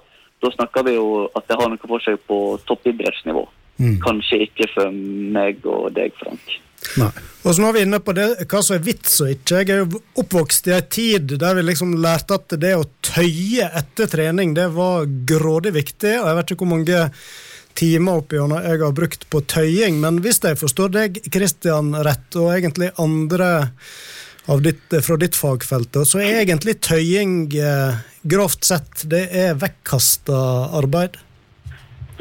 [0.42, 2.40] da snakker vi jo at det har noe for seg på
[2.70, 3.44] toppidrettsnivå.
[3.82, 3.98] Mm.
[4.04, 6.60] Kanskje ikke for meg og deg, Frank.
[7.00, 7.10] Nei.
[7.44, 9.62] Og så nå er vi inne på det, hva som er vits og ikke.
[9.64, 13.68] Jeg er jo oppvokst i en tid der vi liksom lærte at det å tøye
[13.80, 16.14] etter trening det var grådig viktig.
[16.20, 17.02] og Jeg vet ikke hvor mange
[17.78, 22.30] timer opp gjennom jeg har brukt på tøying, men hvis jeg forstår deg, Kristian, rett,
[22.38, 23.50] og egentlig andre
[24.62, 30.40] ditt, fra ditt fagfelt, så er egentlig tøying eh, grovt sett det er vekkasta
[30.78, 31.18] arbeid?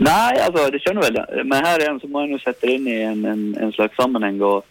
[0.02, 1.44] Nei, altså, det skjønner vel det.
[1.46, 4.40] Men her igjen så må en sette det inn i en, en, en slags sammenheng.
[4.42, 4.64] og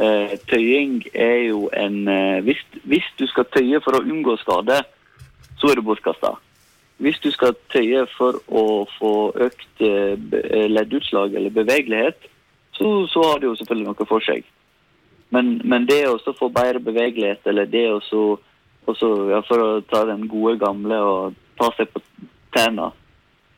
[0.00, 4.80] eh, Tøying er jo en eh, hvis, hvis, du skal tøye for å unngå skade,
[5.60, 6.34] så er det bortkasta.
[7.02, 8.64] Hvis du skal tøye for å
[8.96, 9.12] få
[9.48, 10.16] økt eh,
[10.70, 12.30] leddutslag eller bevegelighet,
[12.72, 14.46] så, så, har det jo selvfølgelig noe for seg.
[15.32, 18.00] Men, men det å få bedre bevegelighet, eller det å
[18.82, 22.00] ja, For å ta den gode gamle og ta seg på
[22.52, 22.88] tærne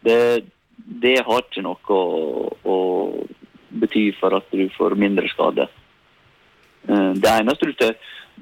[0.04, 0.44] det,
[0.76, 2.02] det har ikke noe å,
[2.64, 2.76] å,
[3.74, 5.66] bety for at du får mindre skade.
[6.86, 7.94] Eh, det eneste du tør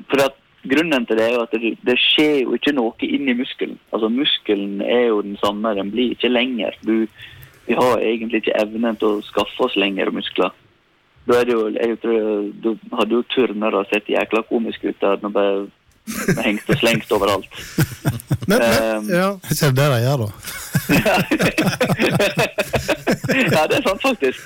[0.08, 3.34] for at Grunnen til det er jo at det, det, skjer jo ikke noe inni
[3.34, 3.80] muskelen.
[3.90, 6.76] Altså Muskelen er jo den samme, den blir ikke lenger.
[6.86, 7.08] Du,
[7.66, 10.54] vi har egentlig ikke evnen til å skaffe oss lengre muskler.
[11.26, 15.18] Da er det jo, jeg tror, Du hadde jo turnere sett jækla komisk ut der
[15.22, 15.58] når bare
[16.42, 17.48] hengt og slengt overalt.
[18.50, 19.38] Men, men, um, ja.
[19.52, 20.26] Ikke det de gjør, da?
[23.54, 24.38] ja, det er sant, faktisk.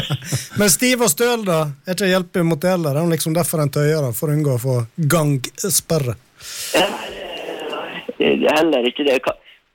[0.60, 1.74] Men stiv og støl, da?
[1.82, 2.94] Er ikke hjelp mot det heller?
[2.94, 6.14] Det er liksom derfor en tøyer, da, for å unngå å få gangsperre?
[8.20, 9.18] Heller ikke det.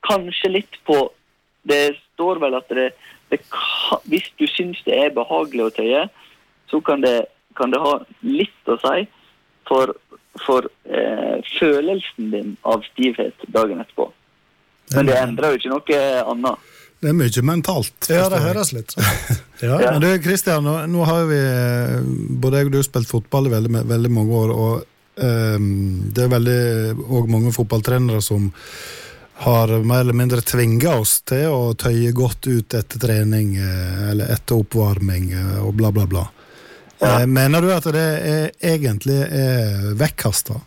[0.06, 1.10] Kanskje litt på
[1.66, 2.90] Det står vel at det,
[3.28, 3.40] det
[4.08, 6.06] Hvis du syns det er behagelig å tøye,
[6.70, 7.26] så kan det,
[7.58, 9.06] kan det ha litt å si
[9.68, 9.92] for,
[10.44, 14.10] for eh, følelsen din av stivhet dagen etterpå.
[14.94, 16.72] Men det endrer jo ikke noe annet.
[17.02, 18.08] Det er mye mentalt.
[18.08, 19.04] Ja, det høres litt sånn
[19.66, 19.78] ja.
[19.92, 21.40] Men du, Kristian, nå, nå, har vi
[22.40, 24.54] både jeg og du spilt fotball i veldig, veldig mange år.
[24.54, 24.86] og
[25.20, 25.66] um,
[26.14, 26.60] Det er veldig
[27.04, 28.48] og mange fotballtrenere som
[29.38, 34.32] har mer eller mindre tvinga oss til å tøye godt ut etter trening eh, eller
[34.32, 36.22] etter oppvarming eh, og bla, bla, bla.
[36.98, 37.20] Ja.
[37.20, 40.60] Eh, mener du at det er, egentlig er vekkasta?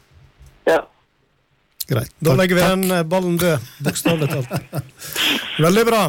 [1.89, 2.11] Greit.
[2.21, 4.83] Da legger vi den eh, ballen død, bokstavelig talt.
[5.65, 6.03] Veldig bra.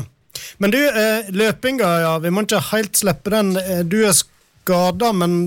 [0.58, 3.54] Men du, eh, løpinga, ja, vi må ikke helt slippe den.
[3.88, 5.38] Du er skada, men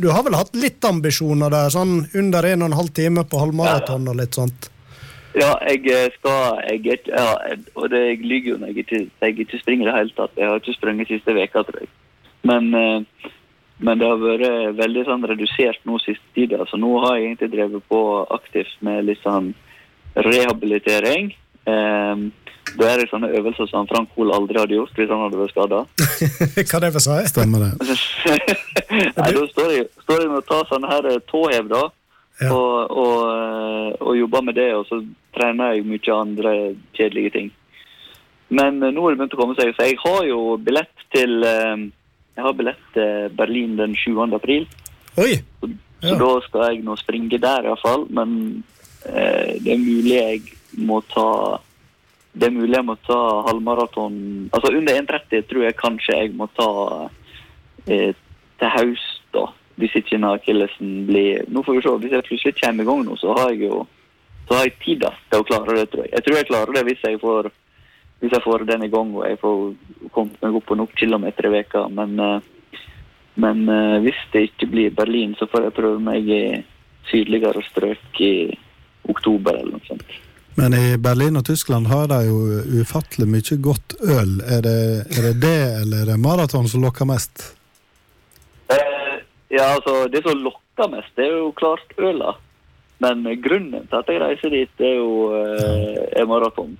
[0.00, 1.68] du har vel hatt litt ambisjoner der?
[1.74, 4.70] Sånn under 1 12 time på halvmaraton og litt sånt?
[5.36, 5.84] Ja, jeg
[6.16, 7.28] skal jeg, ja,
[7.76, 10.40] Og det, jeg lyver jo når jeg ikke, jeg ikke springer i det hele tatt.
[10.40, 11.92] Jeg har ikke sprunget siste veka, tror jeg.
[12.48, 13.28] Men eh,
[13.82, 16.54] men det har vært veldig sånn redusert nå siste tid.
[16.70, 19.52] Så nå har jeg egentlig drevet på aktivt med litt sånn
[20.14, 21.32] rehabilitering.
[21.66, 22.30] Um,
[22.78, 25.54] da er det sånne øvelser som Frank Hoel aldri hadde gjort hvis han hadde vært
[25.54, 25.80] skada.
[26.70, 27.16] Hva det for si?
[27.30, 27.96] Stemmer det.
[29.18, 31.82] Nei, da står jeg, står jeg med å ta sånne her eh, tåhev, da.
[32.40, 32.52] Ja.
[32.54, 35.02] Og, og, eh, og jobber med det, og så
[35.36, 36.54] trener jeg mye andre
[36.96, 37.50] kjedelige ting.
[38.52, 41.44] Men eh, nå er det begynt å komme seg, så jeg har jo billett til
[41.44, 41.90] um,
[42.36, 44.16] jeg har billett til Berlin den 7.
[44.34, 44.66] april.
[45.20, 45.36] Oi!
[45.60, 45.68] Så,
[46.02, 46.08] ja.
[46.08, 48.06] så da skal jeg nå springe der, iallfall.
[48.10, 48.62] Men
[49.06, 50.42] eh, det er mulig jeg
[50.88, 51.60] må ta
[52.32, 54.14] Det er mulig jeg må ta halvmaraton
[54.56, 56.70] Altså under 1,30 tror jeg kanskje jeg må ta
[57.86, 58.14] eh,
[58.58, 59.50] til høst, da.
[59.76, 61.96] Hvis ikke akillesen blir Nå får vi se.
[62.04, 63.82] Hvis jeg plutselig kommer i gang nå, så har jeg jo
[64.48, 66.12] så har jeg tid til å klare det, tror jeg.
[66.12, 67.46] Jeg tror jeg klarer det hvis jeg får
[68.22, 69.62] hvis jeg får den i gang og jeg får
[70.14, 71.88] kommet meg opp på nok kilometer i veka.
[71.90, 72.76] Men, eh,
[73.42, 76.44] men eh, hvis det ikke blir Berlin, så får jeg prøve meg i
[77.10, 78.34] sydligere strøk i
[79.10, 80.14] oktober eller noe sånt.
[80.54, 82.38] Men i Berlin og Tyskland har de jo
[82.78, 84.38] ufattelig mye godt øl.
[84.46, 84.78] Er det
[85.16, 87.48] er det, det, eller er det maraton som lokker mest?
[88.70, 89.18] Eh,
[89.50, 92.36] ja, altså Det som lokker mest, det er jo klart øla.
[93.02, 96.76] Men grunnen til at jeg reiser dit, det er jo eh, er maraton.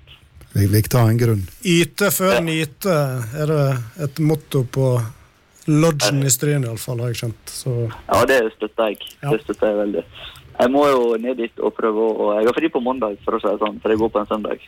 [0.52, 1.42] Viktig å ha en grunn.
[1.64, 2.44] Yte før ja.
[2.44, 2.96] nyte
[3.40, 3.66] er det
[4.04, 4.94] et motto på
[5.70, 7.52] lodgen i Stryn, iallfall, har jeg skjønt.
[7.54, 7.74] Så.
[8.08, 9.00] Ja, det støtter jeg.
[9.22, 9.32] Ja.
[9.32, 10.06] Det støtter jeg veldig.
[10.52, 13.40] Jeg må jo ned dit og prøve å Jeg har fri på mandag, for å
[13.42, 14.66] si det sånn, for jeg går på en søndag.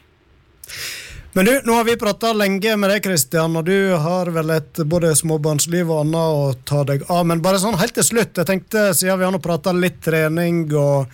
[1.34, 4.80] Men du, nå har vi prata lenge med deg, Kristian, og du har vel et
[4.86, 7.24] både småbarnsliv og annet å ta deg av.
[7.26, 10.68] Men bare sånn helt til slutt, jeg tenkte, siden vi har nå prata litt trening
[10.78, 11.10] og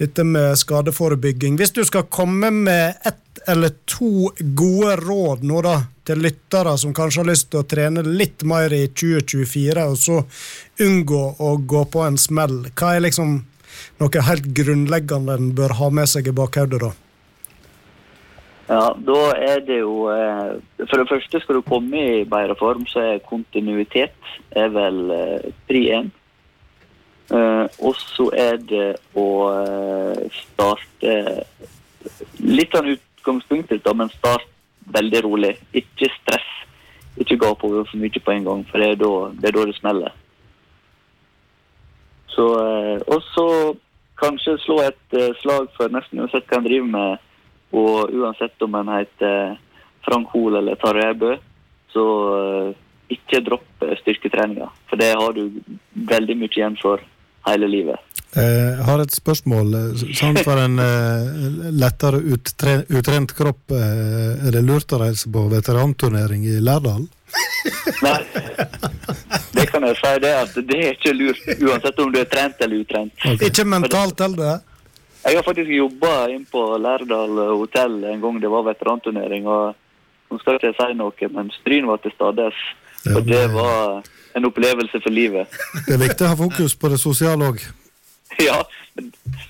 [0.00, 3.18] dette med skadeforebygging Hvis du skal komme med ett
[3.48, 5.76] eller to gode råd nå da,
[6.06, 10.20] til lyttere som kanskje har lyst til å trene litt mer i 2024, og så
[10.86, 13.40] unngå å gå på en smell, hva er liksom
[14.02, 16.92] noe helt grunnleggende en bør ha med seg i bakhodet da?
[18.70, 20.52] Ja, da er det jo eh,
[20.86, 24.14] For det første, skal du komme i bedre form, så er kontinuitet
[24.56, 26.12] er vel eh, pri én.
[27.30, 31.12] Eh, og så er det å eh, starte
[32.42, 34.48] Litt av utgangspunktet, da, men start
[34.90, 35.52] veldig rolig.
[35.78, 36.48] Ikke stress.
[37.22, 39.66] Ikke gap over for mye på en gang, for det er da det, er da
[39.68, 40.16] det smeller.
[42.34, 43.46] Så, eh, og så
[44.18, 47.28] kanskje slå et slag for nesten uansett hva en driver med.
[47.72, 49.54] Og uansett om en heter
[50.02, 51.36] Frank Hoel eller Tarjei Bø,
[51.94, 52.04] så
[53.12, 54.68] ikke dropp styrketreninga.
[54.90, 55.62] For det har du
[56.10, 57.00] veldig mye igjen for
[57.46, 58.00] hele livet.
[58.32, 59.74] Jeg har et spørsmål.
[60.16, 61.26] Sånn for en eh,
[61.76, 67.04] lettere uttre, utrent kropp, eh, er det lurt å reise på veteranturnering i Lærdal?
[68.04, 68.18] Nei,
[69.56, 72.64] det kan jeg si det at det er ikke lurt, uansett om du er trent
[72.64, 73.28] eller utrent.
[73.44, 74.64] Ikke mentalt heller?
[75.22, 79.46] Jeg har faktisk jobba inn på Lærdal hotell en gang det var veteranturnering.
[79.46, 79.76] og
[80.32, 82.56] Nå skal jeg ikke si noe, men Stryn var til stades.
[83.04, 84.02] Ja, Og det var
[84.34, 85.46] en opplevelse for livet.
[85.86, 87.64] Det er viktig å ha fokus på det sosiale òg.
[88.40, 88.62] Ja,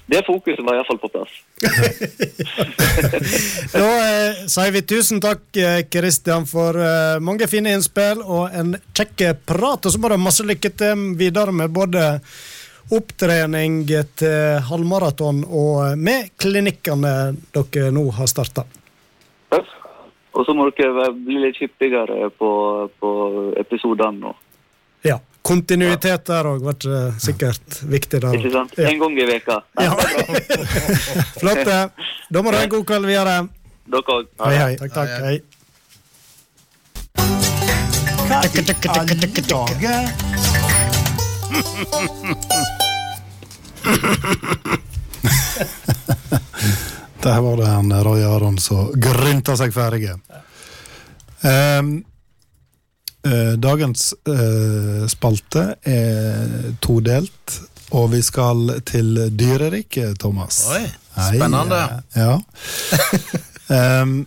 [0.07, 1.31] det fokuset var iallfall på plass.
[3.73, 8.75] Da eh, sier vi tusen takk, eh, Kristian, for eh, mange fine innspill og en
[8.95, 9.87] kjekk prat.
[9.87, 12.19] Og så må du ha masse lykke til videre med både
[12.93, 13.85] opptrening
[14.19, 17.15] til halvmaraton og med klinikkene
[17.55, 18.67] dere nå har starta.
[20.33, 22.51] Og så må dere bli litt hyppigere på,
[23.01, 23.11] på
[23.61, 24.33] episodene nå.
[25.07, 25.19] Ja.
[25.43, 26.85] Kontinuitet der òg vært
[27.21, 28.37] sikkert viktig der.
[28.39, 28.77] Ikke sant?
[28.79, 28.87] Ja.
[28.93, 29.57] En gang i veka.
[29.75, 29.93] Nei, Ja.
[31.41, 31.67] Flott.
[32.31, 33.35] Da må du ha en god kveld videre.
[33.91, 34.31] Dere òg.
[34.47, 34.77] Hei, hei.
[34.79, 35.11] Takk, takk.
[35.27, 35.43] Hei.
[38.23, 39.15] Hva i alle
[39.51, 40.03] dager?
[47.23, 50.17] Der var det en Roy Aron som grynta seg ferdige.
[51.47, 51.93] Ehm,
[53.23, 57.61] eh, dagens eh, spalte er todelt,
[57.95, 60.65] og vi skal til dyreriket, Thomas.
[60.75, 60.83] Oi,
[61.31, 61.83] spennende.
[62.17, 62.39] Hei, Ja.
[63.73, 64.27] Ehm,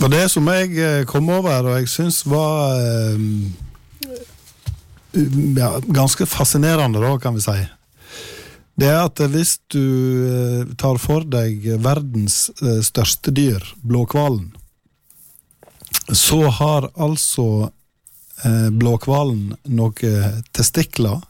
[0.00, 3.50] og det som jeg eh, kom over, og jeg syns var ehm,
[5.58, 7.58] ja, ganske fascinerende, da, kan vi si.
[8.74, 9.82] Det er at hvis du
[10.24, 14.52] eh, tar for deg verdens eh, største dyr, blåhvalen,
[16.08, 17.68] så har altså
[18.44, 21.20] eh, blåhvalen noen testikler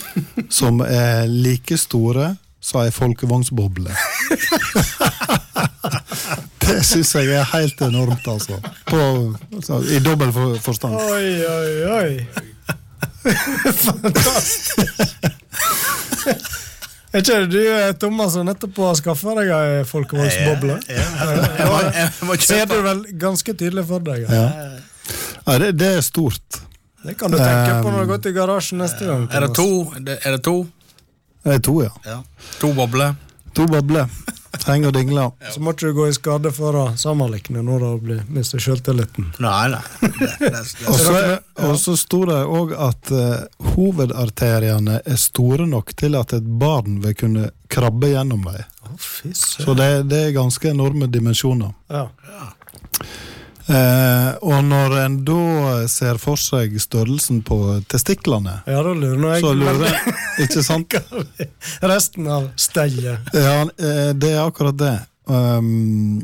[0.60, 2.36] som er like store
[2.66, 3.92] som ei folkevognsboble.
[6.64, 8.56] det syns jeg er helt enormt, altså.
[8.88, 8.98] På,
[9.52, 10.94] altså I dobbel for, forstand.
[10.96, 12.26] Oi, oi, oi.
[13.84, 14.86] Fantastisk.
[17.16, 17.60] Er ikke det du,
[17.96, 19.84] Thomas, som nettopp har skaffa deg ei
[22.28, 24.26] må, Ser du vel ganske tydelig for deg?
[24.28, 24.42] Ja.
[25.46, 26.60] Ja, det, det er stort.
[27.06, 29.24] Det kan du tenke på når du går til garasjen neste gang.
[29.32, 29.68] Er det to?
[29.96, 30.56] Er det to?
[31.46, 31.92] Det er to, ja.
[32.04, 32.18] Ja.
[32.60, 33.16] To bobler?
[33.56, 34.12] To bobler.
[34.66, 35.26] Henger og dingle.
[35.52, 39.28] Så må ikke du gå i skade for å sammenligne når du blir mister sjøltilliten.
[39.42, 39.82] Nei, nei.
[40.00, 40.50] Det, det,
[40.80, 43.44] det, Og så, sto det òg at uh,
[43.74, 48.64] hovedarteriene er store nok til at et barn vil kunne krabbe gjennom dem.
[48.86, 48.98] Oh,
[49.34, 51.74] Så det, det er ganske enorme dimensjoner.
[51.90, 52.08] Ja.
[53.66, 57.56] Eh, og når en da ser for seg størrelsen på
[57.90, 60.14] testiklene, ja, da lurer nå jeg så lurer jeg
[60.46, 60.94] Ikke sant?
[61.82, 63.32] resten av stellet.
[63.34, 64.94] Ja, eh, det er akkurat det.
[65.26, 66.20] Um,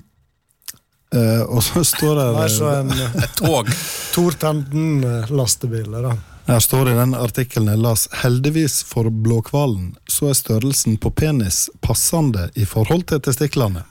[1.11, 2.93] eh, og så står det Det er så en
[3.41, 3.73] tog.
[4.15, 5.91] Tortenden-lastebil.
[5.99, 6.15] da.
[6.47, 11.11] Her står det i den artikkelen jeg las heldigvis for blåhvalen så er størrelsen på
[11.15, 13.85] penis passende i forhold til testiklene.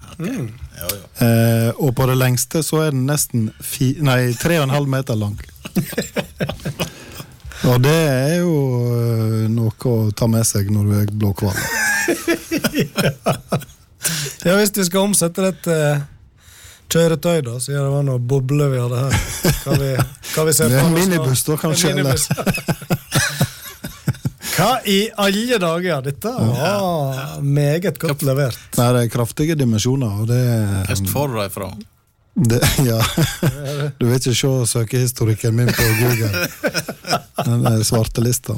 [1.22, 4.90] Eh, og på det lengste så er den nesten fi, nei, tre og en halv
[4.92, 5.38] meter lang.
[7.70, 8.56] og det er jo
[8.96, 11.62] eh, noe å ta med seg når du er blåhval.
[14.42, 15.76] Ja, Hvis vi skal omsette dette
[16.92, 19.14] til kjøretøy, da, siden det var noe boble vi hadde her
[19.62, 19.92] Kan vi,
[20.34, 21.92] kan vi se Det er for en minibuss da, kanskje.
[24.52, 26.02] Hva i alle dager?
[26.06, 28.60] Dette var meget godt levert.
[28.78, 31.72] Nei, det er kraftige dimensjoner, og det er Hvor får du det fra?
[32.32, 32.95] Det, ja.
[33.99, 36.30] Du vil ikke se søkehistorikken min på Google.
[37.43, 38.56] Den svartelista.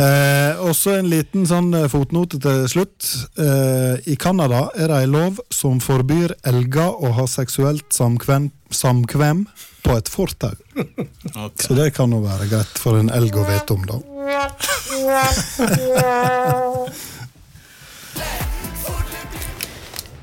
[0.00, 3.08] Eh, også en liten sånn eh, fotnote til slutt.
[3.34, 9.44] Eh, I Canada er det en lov som forbyr elger å ha seksuelt samkvem, samkvem
[9.82, 10.54] på et fortau.
[10.74, 11.66] Okay.
[11.66, 13.96] Så det kan jo være greit for en elg å vite om, da.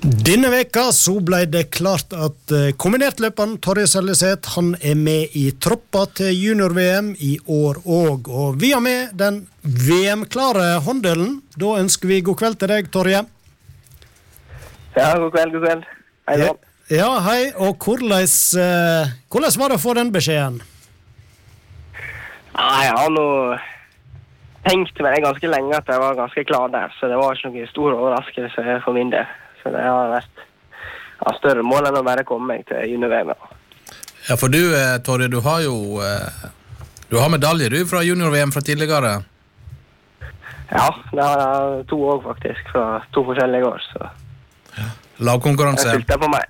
[0.08, 5.50] Denne veka så ble det klart at eh, kombinertløperen Torje Seljeseth han er med i
[5.52, 8.30] troppa til junior-VM i år òg.
[8.30, 11.42] Og vi har med den VM-klare hånddelen.
[11.60, 13.26] Da ønsker vi god kveld til deg, Torje.
[14.96, 15.92] Ja, god kveld, god kveld.
[16.30, 16.54] Hei Ja.
[16.90, 17.52] Ja hei.
[17.56, 20.62] Og hvordan, eh, hvordan var det å få den beskjeden?
[22.58, 23.26] Nei, jeg har nå
[24.68, 27.70] tenkt meg ganske lenge at jeg var ganske klar der, så det var ikke noen
[27.72, 29.28] stor overraskelse for min del.
[29.62, 30.42] Så det har vært
[31.22, 33.34] ja, større mål enn å bare komme meg til junior-VM.
[34.28, 34.36] ja.
[34.36, 36.50] For du, eh, Torje, du har jo eh,
[37.10, 39.14] Du har medalje du fra junior-VM fra tidligere.
[40.68, 41.40] Ja, det har
[41.78, 43.84] jeg to òg, faktisk, fra to forskjellige år.
[43.94, 44.10] Så
[44.78, 44.90] Ja.
[45.20, 45.94] Lagkonkurranse.
[45.94, 46.44] fulgte på meg.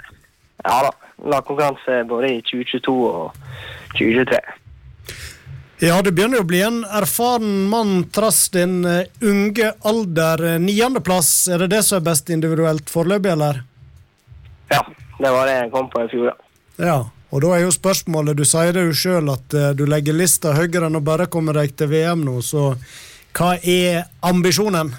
[0.68, 0.94] Ja da.
[1.32, 3.38] Lagkonkurranse både i 2022 og
[3.98, 4.42] 2023.
[5.80, 10.42] Ja, du begynner jo å bli en erfaren mann trass din eh, unge alder.
[10.54, 13.62] Eh, Niendeplass, er det det som er best individuelt foreløpig, eller?
[14.74, 14.82] Ja,
[15.20, 16.36] det var det jeg kom på i fjor, ja.
[16.82, 16.98] Ja,
[17.30, 20.56] og da er jo spørsmålet, du sier det jo sjøl at eh, du legger lista
[20.58, 22.72] høyere enn å bare komme deg til VM nå, så
[23.38, 24.96] hva er ambisjonen?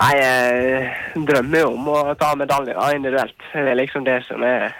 [0.00, 3.36] Nei, jeg drømmer jo om å ta medaljer da, individuelt.
[3.52, 4.70] Det er liksom det som er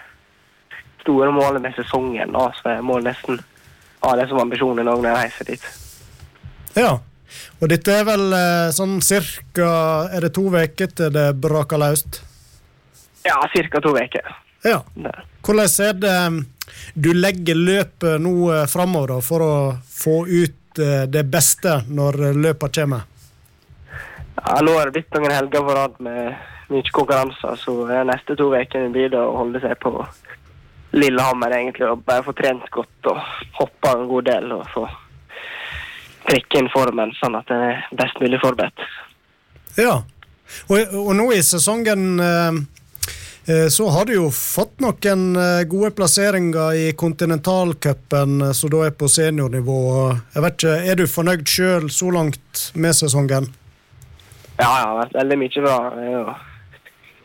[1.03, 2.33] store målet med sesongen.
[2.33, 3.37] Da, så jeg må nesten
[4.01, 5.67] ha det som ambisjon når jeg reiser dit.
[6.73, 6.95] Ja,
[7.61, 9.67] og dette er vel eh, sånn cirka
[10.11, 12.05] Er det to uker til det braker løs?
[13.27, 14.25] Ja, cirka to uker.
[14.65, 14.81] Ja.
[15.45, 16.41] Hvordan er det eh,
[16.95, 19.53] du legger løpet nå eh, framover for å
[19.85, 23.10] få ut det beste når løpet kommer?
[24.45, 26.33] Ja, nå har det blitt noen helger på rad med
[26.71, 29.93] mye konkurranser, så de neste to ukene blir det å holde seg på
[30.91, 33.19] Lillehammer egentlig, og bare få trent godt og
[33.59, 34.87] hoppa en god del og få
[36.27, 38.83] trikke inn formen sånn at en er best mulig forberedt.
[39.79, 40.01] Ja.
[40.67, 42.59] Og, og nå i sesongen eh,
[43.47, 48.97] eh, så har du jo fått noen eh, gode plasseringer i kontinentalcupen, som da er
[48.99, 49.79] på seniornivå.
[50.35, 53.47] Jeg vet ikke, Er du fornøyd sjøl så langt med sesongen?
[54.59, 55.77] Ja, ja, det vært veldig mye bra.
[55.95, 56.25] Det er jo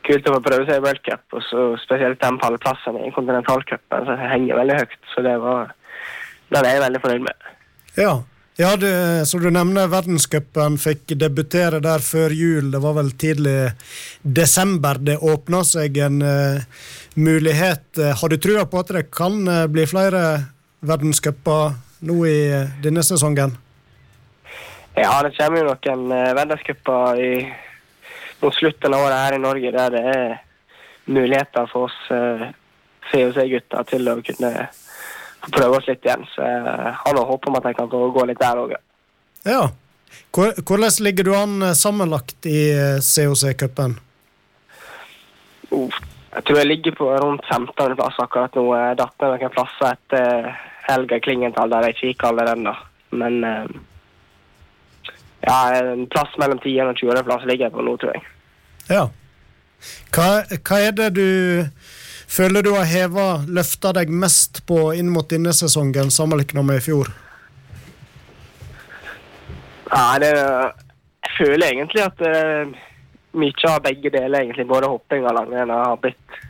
[0.07, 4.07] kult å få prøve seg i World Cup, og så spesielt den pallplassen i kontinentalcupen,
[4.07, 4.97] som henger veldig høyt.
[5.15, 5.75] Så det var
[6.47, 7.47] Den er jeg veldig fornøyd med.
[7.99, 8.17] Ja.
[8.57, 8.87] Ja, du,
[9.29, 12.71] så du nevner verdenscupen fikk debutere der før jul.
[12.73, 13.75] Det var vel tidlig
[14.23, 16.63] desember det åpna seg en uh,
[17.21, 18.01] mulighet.
[18.17, 20.23] Har du trua på at det kan uh, bli flere
[20.87, 21.77] verdenscuper
[22.09, 23.59] nå i uh, denne sesongen?
[24.97, 27.21] Ja, det kommer jo noen uh, verdenscuper
[28.41, 30.37] mot slutten av året her i Norge der det er
[31.07, 32.47] muligheter for oss uh,
[33.11, 34.53] COC-gutter til å kunne
[35.45, 36.25] få prøve oss litt igjen.
[36.33, 38.73] Så jeg har noe håp om at jeg kan få gå litt der òg.
[39.47, 39.61] Ja.
[40.35, 43.95] Hvor- Hvordan ligger du an eh, sammenlagt i eh, COC-cupen?
[45.71, 47.95] Jeg tror jeg ligger på rundt 15.
[47.97, 48.65] plass akkurat nå.
[48.77, 50.51] Jeg datt ned noen plasser etter
[50.89, 52.75] helga Klingenthal der jeg ikke gikk alle ennå.
[53.23, 53.77] Men eh,
[55.47, 56.81] ja, en plass mellom 10.
[56.83, 57.23] og 20.
[57.29, 58.25] plass ligger jeg på nå, tror jeg.
[58.91, 59.05] Ja.
[60.15, 60.31] Hva,
[60.67, 61.29] hva er det du
[62.27, 66.85] føler du har heva, løfta deg mest på inn mot denne sesongen sammenlignet med i
[66.89, 67.13] fjor?
[69.93, 72.75] Ja, det, jeg føler egentlig at uh,
[73.39, 76.41] mye av begge deler, egentlig, både hopping og langrenn, har blitt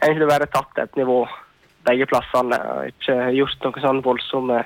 [0.00, 1.22] egentlig bare tatt et nivå
[1.84, 2.56] begge plassene.
[2.56, 4.62] og Ikke gjort noe sånn voldsomme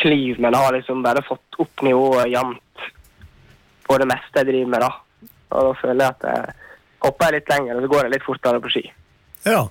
[0.00, 2.84] kliv, men har liksom bare fått opp nivået jevnt
[3.84, 4.84] på det meste jeg driver med.
[4.84, 4.92] da.
[5.54, 6.54] Og da føler jeg at jeg
[7.04, 8.84] hopper litt lenger, og så går jeg litt fortere på ski.
[9.44, 9.64] Ja.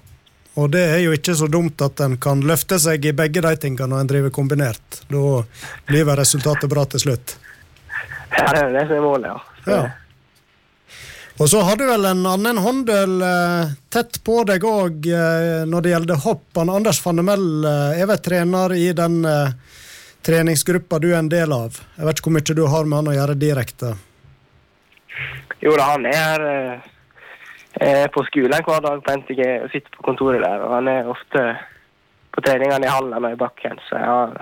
[0.54, 3.56] Og det er jo ikke så dumt at en kan løfte seg i begge de
[3.58, 5.02] tingene når en driver kombinert.
[5.10, 5.42] Da
[5.90, 7.36] blir vel resultatet bra til slutt.
[8.34, 9.60] Ja, det er det som er målet, ja.
[9.66, 9.84] Så, Ja.
[11.42, 15.82] Og så har du vel en annen håndøl eh, tett på deg òg eh, når
[15.82, 16.60] det gjelder hopp.
[16.62, 19.56] Anders Fannemel eh, er vel trener i den eh,
[20.26, 21.78] treningsgruppa du er en del av.
[21.98, 23.94] Jeg vet ikke hvor mye du har med han å gjøre direkte.
[25.64, 26.88] Jo da, han er her eh,
[27.80, 30.66] eh, på skolen hver dag på NTG og sitter på kontoret der.
[30.66, 31.46] Og han er ofte
[32.34, 34.34] på treningene i hallen og i bakken, så jeg har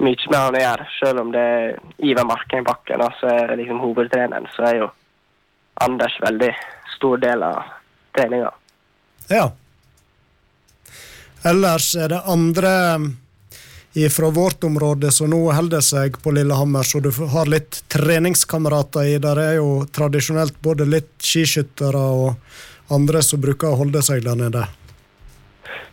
[0.00, 0.88] mye med han å gjøre.
[0.98, 1.74] Selv om det er
[2.10, 4.90] Ivar Marken i bakken, så er det liksom hovedtreneren, så er jo
[5.80, 6.50] Anders veldig
[6.96, 7.68] stor del av
[8.16, 8.50] treninga.
[9.30, 9.46] Ja.
[11.46, 12.72] Ellers er det andre
[14.10, 19.16] fra vårt område som nå holder seg på Lillehammer, så du har litt treningskamerater i.
[19.18, 24.38] Der er jo tradisjonelt både litt skiskyttere og andre som bruker å holde seg der
[24.38, 24.62] nede.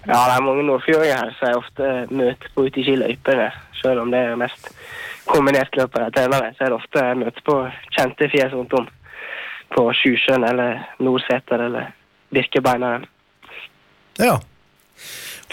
[0.08, 3.48] Ja, det er mange nordfjordinger her som jeg ofte møter på ute i skiløypene.
[3.82, 4.70] Selv om det er mest
[5.28, 7.56] kombinertløpere jeg trener med, så er det ofte jeg møter på
[7.98, 8.88] kjente fjes rundt om.
[9.74, 11.90] På Sjusjøen eller Nordseter eller
[12.32, 13.04] Birkebeineren.
[14.22, 14.38] Ja.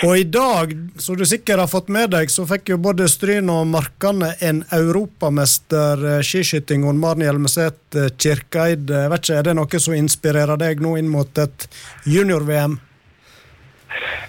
[0.03, 3.51] Og i dag, som du sikkert har fått med deg, så fikk jo både Stryn
[3.53, 8.91] og Markane en europamester eh, skiskyting og Maren Hjelmeset eh, Kirkeid.
[8.91, 11.69] Vet ikke, Er det noe som inspirerer deg nå inn mot et
[12.11, 12.75] junior-VM?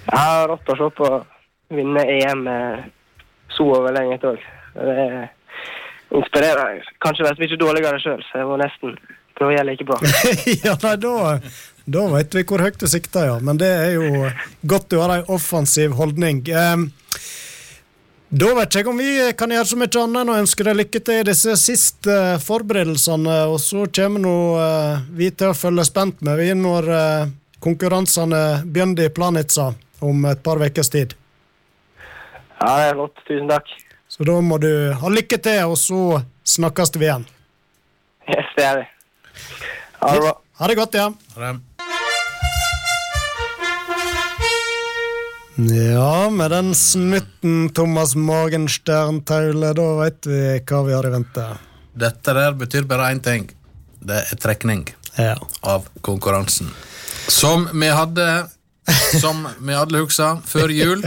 [0.05, 1.23] Jeg har rått å se på å
[1.73, 2.45] vinne EM
[3.55, 4.43] så over lenge et år.
[4.75, 5.07] Det
[6.13, 6.83] inspirerer.
[7.03, 8.97] Kanskje vært mye dårligere sjøl, så jeg var nesten
[9.35, 9.97] Det gjelder ikke bra.
[10.65, 11.15] ja, nei, da,
[11.85, 13.39] da vet vi hvor høyt du sikter, ja.
[13.41, 14.29] Men det er jo
[14.65, 16.41] godt du har ei offensiv holdning.
[16.49, 16.85] Eh,
[18.35, 21.01] da vet jeg om vi kan gjøre så mye annet enn å ønske deg lykke
[21.05, 23.35] til i disse siste forberedelsene.
[23.53, 27.29] Og så kommer nå eh, vi til å følge spent med vi når eh,
[27.63, 29.69] konkurransene begynner i Planica
[30.05, 31.13] om et par ukers tid.
[32.59, 33.21] Ja, det er flott.
[33.29, 33.69] Tusen takk.
[34.09, 37.29] Så da må du ha lykke til, og så snakkes vi igjen.
[38.31, 38.89] Yes, det er vi.
[40.01, 40.35] Ha det bra.
[40.59, 41.09] Ha det godt, ja.
[41.35, 41.74] Ha det.
[45.55, 51.45] Ja, med den snutten Thomas Morgenstern Taule, da vet vi hva vi har i vente.
[51.95, 53.47] Dette der betyr bare én ting.
[54.05, 54.83] Det er trekning
[55.17, 55.35] Ja.
[55.63, 56.67] av konkurransen.
[57.29, 58.49] Som vi hadde
[59.21, 61.01] Som vi alle husker før jul.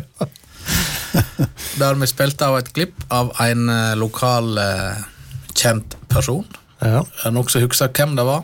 [1.79, 5.05] Der vi spilte av et klipp av en eh, lokal eh,
[5.55, 6.45] kjent person.
[6.83, 7.05] Ja.
[7.05, 8.43] Er det noen som husker hvem det var?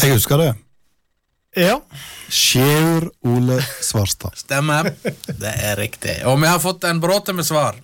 [0.00, 0.54] Jeg husker det.
[1.58, 1.80] Ja.
[2.28, 4.36] Sjeur Ole Svarstad.
[4.38, 4.92] Stemmer.
[5.26, 6.20] Det er riktig.
[6.28, 7.78] Og vi har fått en bråte med svar.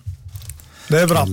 [0.87, 1.25] Det er bra.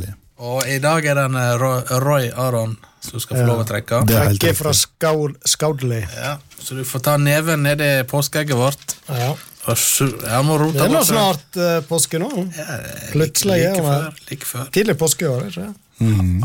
[0.43, 4.03] Og i dag er det en eh, Roy, Aron som skal få lov å trekke.
[4.09, 4.73] Det er helt Trekke fra.
[4.75, 6.03] Skaudli.
[6.17, 8.97] Ja, så du får ta neven nedi påskeegget vårt.
[9.11, 9.33] Ja.
[9.71, 12.31] Og su jeg må rote Det er nå snart uh, påske nå.
[12.59, 12.79] Ja,
[13.13, 14.21] Plutselig like, før.
[14.31, 14.69] Like før.
[14.75, 15.79] Tidlig påske i år, ikke sant?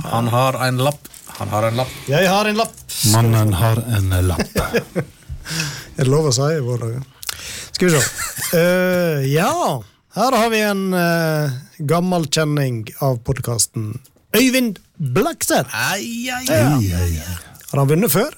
[0.05, 1.09] Han har en lapp.
[1.39, 1.93] Han har en lapp.
[2.09, 2.73] Jeg har en lapp.
[3.13, 4.59] Mannen har en lapp.
[5.97, 7.05] Er det lov å si i våre dager?
[7.75, 8.01] Skal vi se.
[8.53, 9.51] Uh, ja,
[10.17, 11.53] her har vi en uh,
[11.89, 13.93] gammel kjenning av podkasten.
[14.37, 15.71] Øyvind Blakseth.
[16.17, 16.39] Ja.
[17.71, 18.33] Har han vunnet før?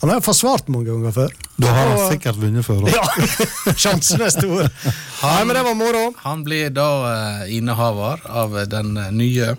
[0.00, 1.32] Han har forsvart mange ganger før.
[1.58, 2.84] Da har han sikkert vunnet før.
[2.86, 2.92] da.
[2.94, 3.06] Ja,
[3.82, 4.68] Sjansen er stor.
[4.68, 6.04] Nei, men det var moro.
[6.22, 9.56] Han blir da eh, innehaver av den nye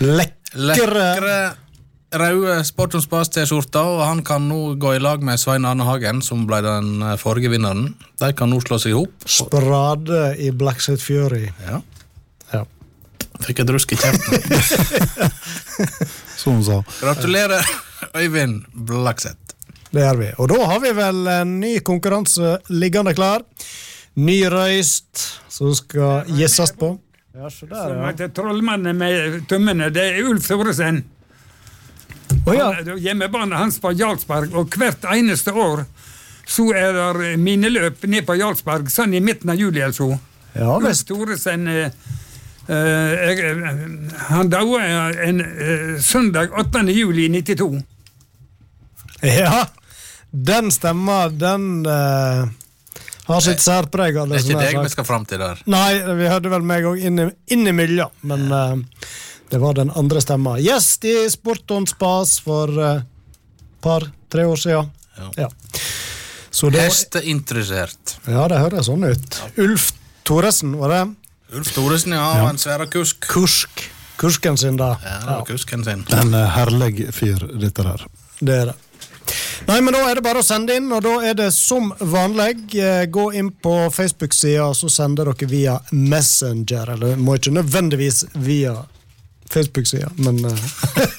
[0.00, 1.34] Lekre lekre
[2.12, 6.22] røde Sport om spas-T-skjorta, og han kan nå gå i lag med Svein Arne Hagen,
[6.24, 7.92] som ble den eh, forrige vinneren.
[8.20, 9.26] De kan nå slå seg i hop.
[9.30, 11.46] Sprade i Blackset Fury.
[11.66, 11.80] Ja.
[12.54, 12.64] Ja.
[13.44, 14.42] Fikk et rusk i kjeften.
[16.40, 16.80] Som hun sa.
[17.00, 17.64] Gratulerer,
[18.16, 19.54] Øyvind Blakseth.
[19.90, 20.32] Det gjør vi.
[20.38, 23.42] Og da har vi vel en ny konkurranse liggende klar.
[24.20, 26.92] Ny røyst som skal gjesses på.
[27.34, 28.28] Ja, så der, ja.
[28.34, 29.88] Trollmannen med tømmene.
[29.94, 31.02] Det er Ulf Thoresen.
[32.46, 32.68] Å ja.
[32.96, 35.84] Hjemmebanen hans på Jarlsberg, og hvert eneste år
[36.50, 40.10] så er det minneløp ned på Jarlsberg, sånn i midten av juli eller så.
[40.58, 41.06] Ja visst.
[41.06, 41.92] Thoresen eh,
[42.66, 43.60] eh, eh,
[44.32, 44.80] Han døde
[45.28, 46.82] en eh, søndag 8.
[46.90, 47.70] juli 92.
[49.22, 49.68] Ja,
[50.30, 51.30] den stemmer.
[51.30, 52.48] den eh,
[53.30, 54.16] har sitt særpreg.
[54.16, 55.60] Det er ikke deg vi skal fram til der.
[55.70, 57.02] Nei, vi hørte vel meg òg
[57.76, 59.06] miljøet, men eh,
[59.50, 60.56] det var den andre stemma.
[60.62, 63.02] Gjest i Sporton Spas for et
[63.82, 64.90] par-tre år siden.
[65.18, 65.30] Ja.
[65.44, 65.48] Ja.
[66.50, 68.16] Så det, Hesteinteressert.
[68.26, 69.40] ja, det høres sånn ut.
[69.62, 69.90] Ulf
[70.26, 71.02] Thoresen, var det?
[71.58, 73.26] Ulf Thoresen, ja, og en svære kusk.
[73.30, 73.84] Kursk.
[74.20, 74.92] Kursken sin, da.
[75.04, 76.02] Ja, det var kusken sin.
[76.12, 78.02] En eh, herlig fyr, dette der.
[78.40, 78.76] Det er det.
[79.68, 82.74] Nei, men Da er det bare å sende inn, og da er det som vanlig.
[82.76, 86.92] eh, Gå inn på Facebook-sida, så sender dere via Messenger.
[86.96, 88.74] Eller må ikke nødvendigvis via
[89.52, 90.64] Facebook-sida, men eh,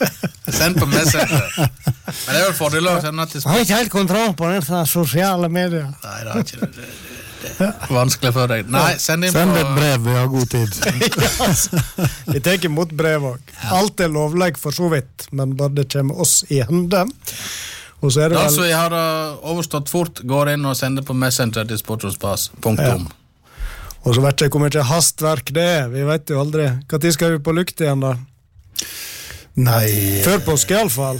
[0.51, 1.53] Send på Messenger.
[1.57, 5.49] Men det er jo fordel å sende til har ikke helt kontroll på disse sosiale
[5.51, 5.87] medier.
[6.03, 6.87] Nei, det er ikke det.
[7.41, 8.71] det er vanskelig for deg.
[8.73, 10.75] Nei, send inn Send et brev, vi har god tid.
[12.33, 13.55] Vi tar imot brev òg.
[13.77, 17.05] Alt er lovlig for så vidt, men bare det kommer oss i hende.
[18.01, 18.95] Og så er det Da vel som jeg har
[19.45, 22.49] overstått fort, går inn og sender på Messenger til Sportsonspass.
[22.61, 23.07] Punktum.
[24.01, 25.89] Og så vet jeg hvor mye hastverk det er.
[25.93, 26.69] Vi vet jo aldri.
[26.89, 28.15] Når skal vi på lukt igjen, da?
[29.61, 31.19] Nei Før påske, iallfall.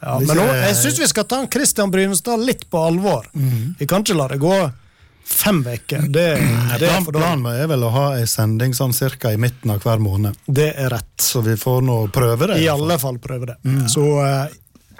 [0.00, 3.26] Ja, men nå, jeg syns vi skal ta Christian Brynestad litt på alvor.
[3.34, 4.54] Vi kan ikke la det gå
[5.30, 6.06] fem uker.
[6.08, 7.18] Det, det, er Plan- for.
[7.18, 10.38] Planen er vel å ha ei sending sånn cirka i midten av hver måned.
[10.46, 11.12] det er rett.
[11.20, 12.62] Så vi får nå prøve det.
[12.62, 13.58] I i alle fall prøve det.
[13.92, 14.48] Så uh,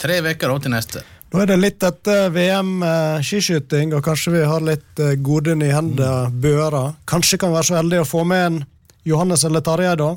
[0.01, 1.03] Tre uker til neste.
[1.33, 5.69] Nå er det litt etter VM eh, skiskyting, og kanskje vi har litt eh, godene
[5.69, 6.85] i hendene, børa.
[7.11, 8.61] Kanskje kan være så heldig å få med en
[9.07, 10.11] Johannes eller Tarjei, da.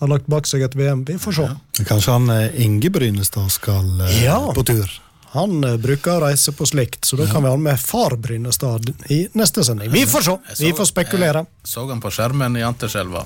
[0.00, 1.06] Har lagt bak seg et VM.
[1.08, 1.46] Vi får se.
[1.88, 4.40] Kanskje han eh, Inge Brynestad skal eh, Ja.
[4.52, 4.90] på tur.
[5.36, 8.90] Han eh, bruker å reise på slikt, så da kan vi ha med far Brynestad
[9.12, 9.90] i neste sending.
[9.94, 10.36] Vi får se.
[10.64, 11.44] Vi får spekulere.
[11.62, 13.24] Jeg så han på skjermen i Anterselva.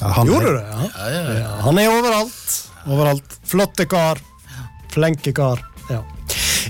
[0.00, 0.66] Ja, han Gjorde du det?
[0.68, 0.88] Ja.
[0.92, 1.36] Ja, ja, ja.
[1.40, 2.56] Ja, han er overalt.
[2.86, 3.38] Overalt.
[3.48, 4.20] Flotte kar.
[4.92, 5.62] Flenke kar.
[5.90, 6.02] Ja.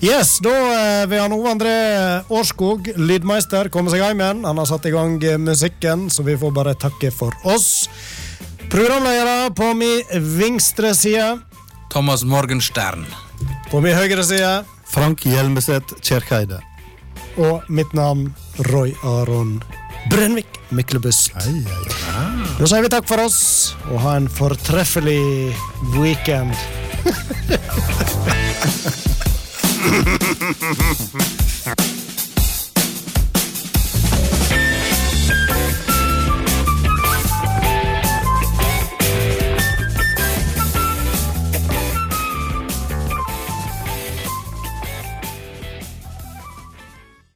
[0.06, 0.52] Yes, da
[1.00, 1.70] eh, vil han Ove André
[2.30, 4.44] Årskog, lydmeister, komme seg hjem igjen.
[4.46, 7.88] Han har satt i gang eh, musikken, så vi får bare takke for oss.
[8.70, 10.04] Programledere på min
[10.36, 11.40] vinstre side.
[11.90, 13.02] Thomas Morgenstern.
[13.72, 14.52] På min høyre side.
[14.86, 16.60] Frank Hjelmeset Kjerkeide.
[17.42, 18.28] Og mitt navn
[18.70, 19.58] Roy Aron
[20.12, 21.34] Brennvik Myklebust.
[21.34, 25.50] Da sier vi takk for oss, og ha en fortreffelig
[25.98, 26.54] weekend.
[29.76, 30.94] Ha ha ha
[31.66, 32.15] ha ha!